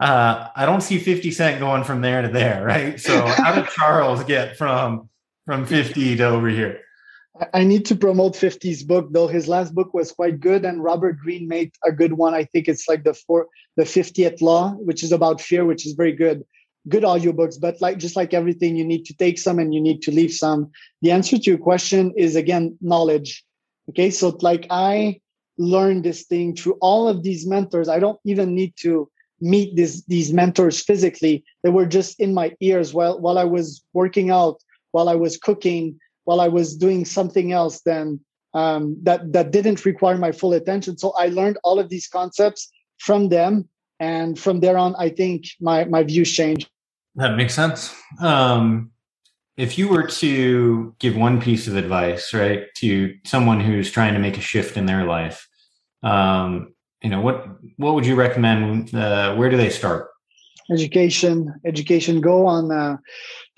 Uh, 0.00 0.48
I 0.56 0.66
don't 0.66 0.80
see 0.80 0.98
50 0.98 1.30
Cent 1.30 1.60
going 1.60 1.84
from 1.84 2.00
there 2.00 2.22
to 2.22 2.28
there, 2.28 2.64
right? 2.64 2.98
So 3.00 3.26
how 3.26 3.54
did 3.54 3.68
Charles 3.76 4.24
get 4.24 4.56
from 4.56 5.08
from 5.46 5.66
50 5.66 6.16
to 6.16 6.24
over 6.24 6.48
here? 6.48 6.80
I 7.52 7.64
need 7.64 7.84
to 7.86 7.96
promote 7.96 8.34
50's 8.34 8.84
book 8.84 9.08
though. 9.10 9.26
His 9.26 9.48
last 9.48 9.74
book 9.74 9.92
was 9.92 10.12
quite 10.12 10.40
good, 10.40 10.64
and 10.64 10.82
Robert 10.82 11.18
Greene 11.18 11.48
made 11.48 11.72
a 11.84 11.90
good 11.90 12.12
one. 12.12 12.32
I 12.34 12.44
think 12.44 12.68
it's 12.68 12.88
like 12.88 13.04
the 13.04 13.14
four 13.14 13.48
the 13.76 13.84
50th 13.84 14.40
law, 14.40 14.72
which 14.72 15.02
is 15.02 15.12
about 15.12 15.40
fear, 15.40 15.64
which 15.64 15.86
is 15.86 15.92
very 15.94 16.12
good. 16.12 16.44
Good 16.88 17.02
audiobooks, 17.02 17.58
but 17.60 17.80
like 17.80 17.98
just 17.98 18.14
like 18.14 18.34
everything, 18.34 18.76
you 18.76 18.84
need 18.84 19.04
to 19.06 19.14
take 19.14 19.38
some 19.38 19.58
and 19.58 19.74
you 19.74 19.80
need 19.80 20.02
to 20.02 20.12
leave 20.12 20.32
some. 20.32 20.70
The 21.02 21.12
answer 21.12 21.38
to 21.38 21.50
your 21.50 21.58
question 21.58 22.12
is 22.16 22.36
again 22.36 22.76
knowledge. 22.80 23.44
Okay, 23.88 24.10
so 24.10 24.36
like 24.40 24.66
I 24.70 25.20
learned 25.56 26.04
this 26.04 26.24
thing 26.24 26.54
through 26.54 26.78
all 26.80 27.08
of 27.08 27.22
these 27.22 27.46
mentors. 27.46 27.88
I 27.88 28.00
don't 28.00 28.18
even 28.24 28.54
need 28.54 28.74
to 28.82 29.08
meet 29.44 29.76
these 29.76 30.04
these 30.06 30.32
mentors 30.32 30.80
physically 30.80 31.44
they 31.62 31.70
were 31.70 31.86
just 31.86 32.18
in 32.18 32.32
my 32.32 32.48
ears 32.60 32.94
while 32.94 33.20
while 33.20 33.38
i 33.38 33.44
was 33.44 33.84
working 33.92 34.30
out 34.30 34.56
while 34.92 35.08
i 35.08 35.14
was 35.14 35.36
cooking 35.36 35.98
while 36.24 36.40
i 36.40 36.48
was 36.48 36.76
doing 36.76 37.04
something 37.04 37.52
else 37.52 37.82
then 37.82 38.18
um, 38.54 38.96
that 39.02 39.32
that 39.32 39.50
didn't 39.50 39.84
require 39.84 40.16
my 40.16 40.32
full 40.32 40.54
attention. 40.54 40.96
So 40.96 41.12
i 41.18 41.26
learned 41.26 41.58
all 41.64 41.78
of 41.78 41.88
these 41.88 42.08
concepts 42.08 42.70
from 42.98 43.28
them. 43.28 43.68
And 44.00 44.38
from 44.38 44.60
there 44.60 44.76
on 44.76 44.94
i 44.96 45.08
think 45.08 45.44
my 45.60 45.84
my 45.84 46.02
views 46.02 46.32
changed. 46.32 46.68
That 47.14 47.36
makes 47.36 47.54
sense. 47.54 47.94
Um, 48.20 48.90
if 49.56 49.78
you 49.78 49.88
were 49.88 50.06
to 50.22 50.94
give 50.98 51.16
one 51.16 51.40
piece 51.40 51.68
of 51.68 51.76
advice 51.76 52.34
right 52.34 52.66
to 52.78 53.14
someone 53.24 53.60
who's 53.60 53.90
trying 53.90 54.14
to 54.14 54.20
make 54.20 54.36
a 54.36 54.40
shift 54.40 54.76
in 54.76 54.86
their 54.86 55.04
life 55.04 55.48
um, 56.02 56.73
you 57.04 57.10
know 57.10 57.20
what 57.20 57.46
what 57.76 57.94
would 57.94 58.06
you 58.06 58.16
recommend 58.16 58.92
uh, 58.94 59.34
where 59.36 59.50
do 59.50 59.56
they 59.58 59.68
start? 59.68 60.08
Education 60.72 61.52
education 61.66 62.22
go 62.22 62.46
on 62.46 62.72
uh, 62.72 62.96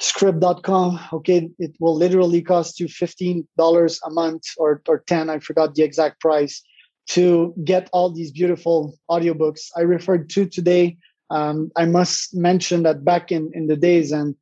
scribd.com 0.00 0.98
okay 1.12 1.48
it 1.60 1.72
will 1.78 1.94
literally 1.94 2.42
cost 2.42 2.80
you 2.80 2.88
$15 2.88 3.98
a 4.04 4.10
month 4.10 4.42
or, 4.58 4.82
or 4.88 4.98
10 5.06 5.30
i 5.30 5.38
forgot 5.38 5.76
the 5.76 5.84
exact 5.84 6.20
price 6.20 6.62
to 7.06 7.54
get 7.62 7.88
all 7.92 8.10
these 8.10 8.32
beautiful 8.32 8.98
audiobooks. 9.08 9.70
I 9.76 9.82
referred 9.82 10.28
to 10.30 10.46
today 10.46 10.96
um, 11.30 11.70
i 11.76 11.84
must 11.84 12.34
mention 12.34 12.82
that 12.82 13.04
back 13.04 13.30
in, 13.30 13.52
in 13.54 13.68
the 13.68 13.76
days 13.76 14.10
and 14.10 14.34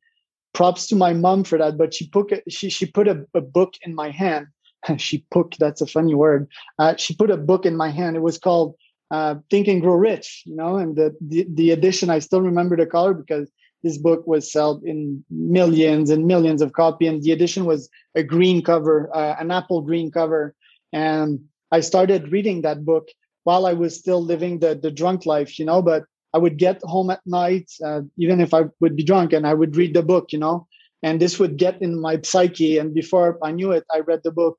props 0.55 0.87
to 0.87 0.95
my 0.95 1.13
mom 1.13 1.43
for 1.43 1.59
that 1.59 1.77
but 1.77 1.93
she 1.93 2.09
put 2.09 2.27
she, 2.49 2.71
she 2.71 2.87
put 2.87 3.07
a, 3.07 3.23
a 3.35 3.41
book 3.41 3.75
in 3.83 3.93
my 3.93 4.09
hand. 4.09 4.47
She 4.97 5.25
put 5.31 5.55
that's 5.59 5.81
a 5.81 5.87
funny 5.87 6.13
word. 6.13 6.47
Uh, 6.77 6.95
she 6.95 7.15
put 7.15 7.31
a 7.31 7.37
book 7.37 7.65
in 7.65 7.75
my 7.75 7.89
hand. 7.89 8.15
It 8.15 8.21
was 8.21 8.37
called 8.37 8.75
uh, 9.11 9.35
Think 9.49 9.67
and 9.67 9.81
Grow 9.81 9.95
Rich, 9.95 10.43
you 10.45 10.55
know, 10.55 10.77
and 10.77 10.95
the, 10.95 11.15
the, 11.21 11.45
the 11.53 11.71
edition 11.71 12.09
I 12.09 12.19
still 12.19 12.41
remember 12.41 12.75
the 12.75 12.85
color 12.85 13.13
because 13.13 13.51
this 13.83 13.97
book 13.97 14.25
was 14.25 14.51
sold 14.51 14.83
in 14.83 15.23
millions 15.29 16.09
and 16.09 16.25
millions 16.25 16.61
of 16.61 16.73
copies, 16.73 17.09
and 17.09 17.21
the 17.21 17.31
edition 17.31 17.65
was 17.65 17.89
a 18.15 18.23
green 18.23 18.63
cover, 18.63 19.09
uh, 19.15 19.35
an 19.39 19.51
apple 19.51 19.81
green 19.81 20.11
cover, 20.11 20.55
and 20.91 21.39
I 21.71 21.81
started 21.81 22.31
reading 22.31 22.61
that 22.61 22.83
book 22.85 23.07
while 23.43 23.65
I 23.65 23.73
was 23.73 23.95
still 23.95 24.23
living 24.23 24.59
the 24.59 24.75
the 24.75 24.89
drunk 24.91 25.25
life, 25.25 25.59
you 25.59 25.65
know. 25.65 25.81
But 25.81 26.05
I 26.33 26.39
would 26.39 26.57
get 26.57 26.81
home 26.83 27.11
at 27.11 27.21
night, 27.25 27.71
uh, 27.83 28.01
even 28.17 28.41
if 28.41 28.53
I 28.53 28.63
would 28.79 28.95
be 28.95 29.03
drunk, 29.03 29.33
and 29.33 29.45
I 29.45 29.53
would 29.53 29.75
read 29.75 29.93
the 29.93 30.03
book, 30.03 30.33
you 30.33 30.39
know, 30.39 30.67
and 31.03 31.19
this 31.21 31.39
would 31.39 31.57
get 31.57 31.81
in 31.81 31.99
my 32.01 32.19
psyche. 32.23 32.77
And 32.79 32.93
before 32.93 33.37
I 33.43 33.51
knew 33.51 33.71
it, 33.71 33.83
I 33.93 33.99
read 33.99 34.21
the 34.23 34.31
book 34.31 34.57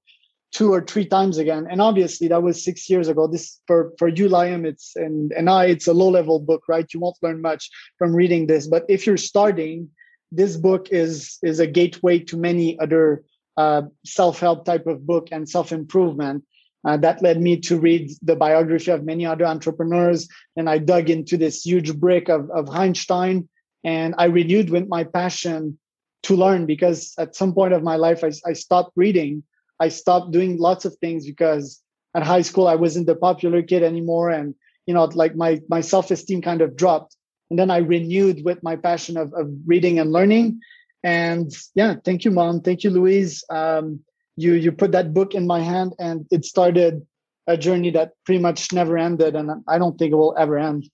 two 0.56 0.72
or 0.72 0.80
three 0.80 1.04
times 1.04 1.36
again. 1.36 1.66
And 1.70 1.82
obviously 1.82 2.28
that 2.28 2.42
was 2.42 2.64
six 2.64 2.88
years 2.88 3.08
ago. 3.08 3.26
This 3.26 3.60
for 3.66 3.92
for 3.98 4.08
you, 4.08 4.26
Liam, 4.26 4.64
it's 4.64 4.96
and 4.96 5.30
and 5.32 5.50
I, 5.50 5.66
it's 5.66 5.86
a 5.86 5.92
low 5.92 6.08
level 6.08 6.40
book, 6.40 6.62
right? 6.66 6.92
You 6.94 7.00
won't 7.00 7.18
learn 7.20 7.42
much 7.42 7.68
from 7.98 8.14
reading 8.14 8.46
this. 8.46 8.66
But 8.66 8.86
if 8.88 9.06
you're 9.06 9.18
starting, 9.18 9.90
this 10.32 10.56
book 10.56 10.88
is 10.90 11.38
is 11.42 11.60
a 11.60 11.66
gateway 11.66 12.20
to 12.20 12.38
many 12.38 12.80
other 12.80 13.22
uh, 13.58 13.82
self 14.06 14.40
help 14.40 14.64
type 14.64 14.86
of 14.86 15.06
book 15.06 15.28
and 15.30 15.46
self 15.46 15.72
improvement. 15.72 16.42
Uh, 16.86 16.96
that 16.96 17.20
led 17.20 17.38
me 17.38 17.60
to 17.60 17.78
read 17.78 18.10
the 18.22 18.36
biography 18.36 18.90
of 18.92 19.04
many 19.04 19.26
other 19.26 19.44
entrepreneurs. 19.44 20.26
And 20.56 20.70
I 20.70 20.78
dug 20.78 21.10
into 21.10 21.36
this 21.36 21.66
huge 21.66 21.94
brick 21.96 22.30
of, 22.30 22.48
of 22.50 22.70
Einstein. 22.70 23.48
And 23.84 24.14
I 24.16 24.26
renewed 24.26 24.70
with 24.70 24.88
my 24.88 25.04
passion 25.04 25.78
to 26.22 26.36
learn 26.36 26.64
because 26.64 27.12
at 27.18 27.36
some 27.36 27.52
point 27.52 27.74
of 27.74 27.82
my 27.82 27.96
life, 27.96 28.24
I, 28.24 28.30
I 28.48 28.52
stopped 28.54 28.92
reading. 28.96 29.42
I 29.80 29.88
stopped 29.88 30.32
doing 30.32 30.58
lots 30.58 30.84
of 30.84 30.96
things 30.96 31.26
because 31.26 31.82
at 32.14 32.22
high 32.22 32.42
school, 32.42 32.66
I 32.66 32.76
wasn't 32.76 33.06
the 33.06 33.16
popular 33.16 33.62
kid 33.62 33.82
anymore. 33.82 34.30
And, 34.30 34.54
you 34.86 34.94
know, 34.94 35.04
like 35.04 35.36
my, 35.36 35.60
my 35.68 35.80
self 35.80 36.10
esteem 36.10 36.42
kind 36.42 36.62
of 36.62 36.76
dropped. 36.76 37.16
And 37.50 37.58
then 37.58 37.70
I 37.70 37.78
renewed 37.78 38.44
with 38.44 38.62
my 38.62 38.76
passion 38.76 39.16
of, 39.16 39.32
of 39.34 39.50
reading 39.66 39.98
and 39.98 40.12
learning. 40.12 40.60
And 41.04 41.52
yeah, 41.74 41.94
thank 42.04 42.24
you, 42.24 42.30
mom. 42.30 42.62
Thank 42.62 42.82
you, 42.82 42.90
Louise. 42.90 43.44
Um, 43.50 44.00
you 44.36 44.54
you 44.54 44.70
put 44.70 44.92
that 44.92 45.12
book 45.12 45.34
in 45.34 45.46
my 45.46 45.60
hand 45.60 45.94
and 45.98 46.26
it 46.30 46.44
started 46.44 47.04
a 47.46 47.56
journey 47.56 47.90
that 47.90 48.12
pretty 48.24 48.40
much 48.40 48.72
never 48.72 48.96
ended 48.96 49.34
and 49.34 49.50
i 49.66 49.78
don't 49.78 49.98
think 49.98 50.12
it 50.12 50.16
will 50.16 50.34
ever 50.38 50.58
end 50.58 50.88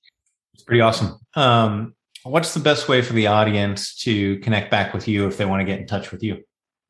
it's 0.54 0.62
pretty 0.62 0.80
awesome 0.80 1.18
um, 1.34 1.94
what's 2.24 2.54
the 2.54 2.60
best 2.60 2.88
way 2.88 3.02
for 3.02 3.14
the 3.14 3.26
audience 3.26 3.96
to 3.96 4.38
connect 4.40 4.70
back 4.70 4.94
with 4.94 5.08
you 5.08 5.26
if 5.26 5.36
they 5.36 5.44
want 5.44 5.60
to 5.60 5.64
get 5.64 5.80
in 5.80 5.86
touch 5.86 6.12
with 6.12 6.22
you 6.22 6.42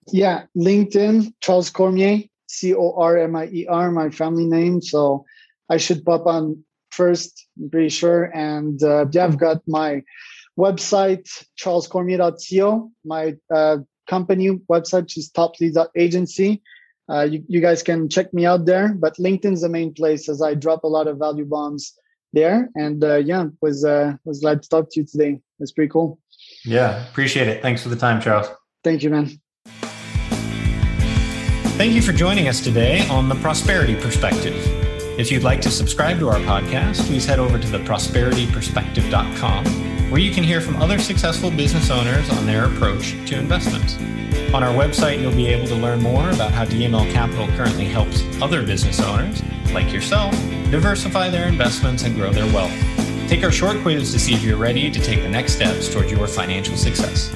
yeah 0.09 0.45
linkedin 0.57 1.33
charles 1.41 1.71
cormier 1.71 2.23
c-o-r-m-i-e-r 2.49 3.91
my 3.91 4.11
family 4.11 4.47
name 4.47 4.81
so 4.83 5.25
i 5.71 5.77
should 5.77 6.05
pop 6.05 6.27
on 6.27 6.63
first 6.91 7.47
i'm 7.59 7.71
pretty 7.71 7.89
sure 7.89 8.25
and 8.35 8.83
uh, 8.83 9.07
yeah 9.13 9.25
i've 9.25 9.39
got 9.39 9.63
my 9.67 10.03
website 10.59 11.27
charlescormier.co 11.57 12.91
my 13.05 13.35
uh, 13.55 13.79
company 14.07 14.51
website, 14.71 15.03
which 15.03 15.19
is 15.19 15.31
topleads.agency. 15.31 16.63
Uh, 17.11 17.23
you, 17.23 17.45
you 17.49 17.61
guys 17.61 17.83
can 17.83 18.09
check 18.09 18.33
me 18.33 18.47
out 18.47 18.65
there, 18.67 18.95
but 18.95 19.17
LinkedIn's 19.17 19.63
the 19.63 19.69
main 19.69 19.93
place 19.93 20.29
as 20.29 20.41
I 20.41 20.55
drop 20.55 20.85
a 20.85 20.89
lot 20.89 21.09
of 21.09 21.19
value 21.19 21.45
bombs 21.45 21.93
there. 22.33 22.71
And 22.75 23.03
uh, 23.03 23.17
yeah, 23.17 23.47
was 23.61 23.85
uh, 23.85 24.15
was 24.25 24.41
glad 24.41 24.63
to 24.63 24.69
talk 24.69 24.91
to 24.93 25.01
you 25.01 25.07
today. 25.07 25.41
It's 25.61 25.73
pretty 25.73 25.91
cool. 25.91 26.19
Yeah, 26.65 27.07
appreciate 27.09 27.49
it. 27.49 27.63
Thanks 27.63 27.83
for 27.83 27.89
the 27.89 27.97
time, 27.97 28.21
Charles. 28.21 28.49
Thank 28.85 29.03
you, 29.03 29.11
man. 29.11 29.42
Thank 31.77 31.95
you 31.95 32.03
for 32.03 32.13
joining 32.13 32.49
us 32.49 32.61
today 32.61 33.09
on 33.09 33.29
the 33.29 33.35
Prosperity 33.37 33.97
Perspective. 33.97 34.55
If 35.19 35.33
you'd 35.33 35.43
like 35.43 35.61
to 35.63 35.71
subscribe 35.71 36.19
to 36.19 36.29
our 36.29 36.39
podcast, 36.41 37.07
please 37.07 37.25
head 37.25 37.39
over 37.39 37.59
to 37.59 37.67
theprosperityperspective.com 37.67 39.65
where 40.13 40.21
you 40.21 40.31
can 40.31 40.45
hear 40.45 40.61
from 40.61 40.77
other 40.77 40.99
successful 40.99 41.51
business 41.51 41.89
owners 41.89 42.29
on 42.29 42.45
their 42.45 42.67
approach 42.67 43.13
to 43.27 43.39
investments. 43.39 43.97
On 44.53 44.63
our 44.63 44.75
website, 44.75 45.23
you'll 45.23 45.35
be 45.35 45.47
able 45.47 45.67
to 45.69 45.75
learn 45.75 46.03
more 46.03 46.29
about 46.29 46.53
how 46.53 46.67
DML 46.67 47.11
Capital 47.11 47.47
currently 47.57 47.87
helps 47.87 48.23
other 48.43 48.63
business 48.63 49.01
owners, 49.01 49.43
like 49.73 49.91
yourself, 49.91 50.33
diversify 50.71 51.31
their 51.31 51.49
investments 51.49 52.03
and 52.05 52.15
grow 52.15 52.31
their 52.31 52.45
wealth. 52.53 52.79
Take 53.27 53.43
our 53.43 53.51
short 53.51 53.81
quiz 53.81 54.13
to 54.13 54.19
see 54.19 54.35
if 54.35 54.43
you're 54.43 54.59
ready 54.59 54.91
to 54.91 55.01
take 55.01 55.23
the 55.23 55.31
next 55.31 55.55
steps 55.55 55.89
towards 55.89 56.13
your 56.13 56.27
financial 56.27 56.77
success. 56.77 57.33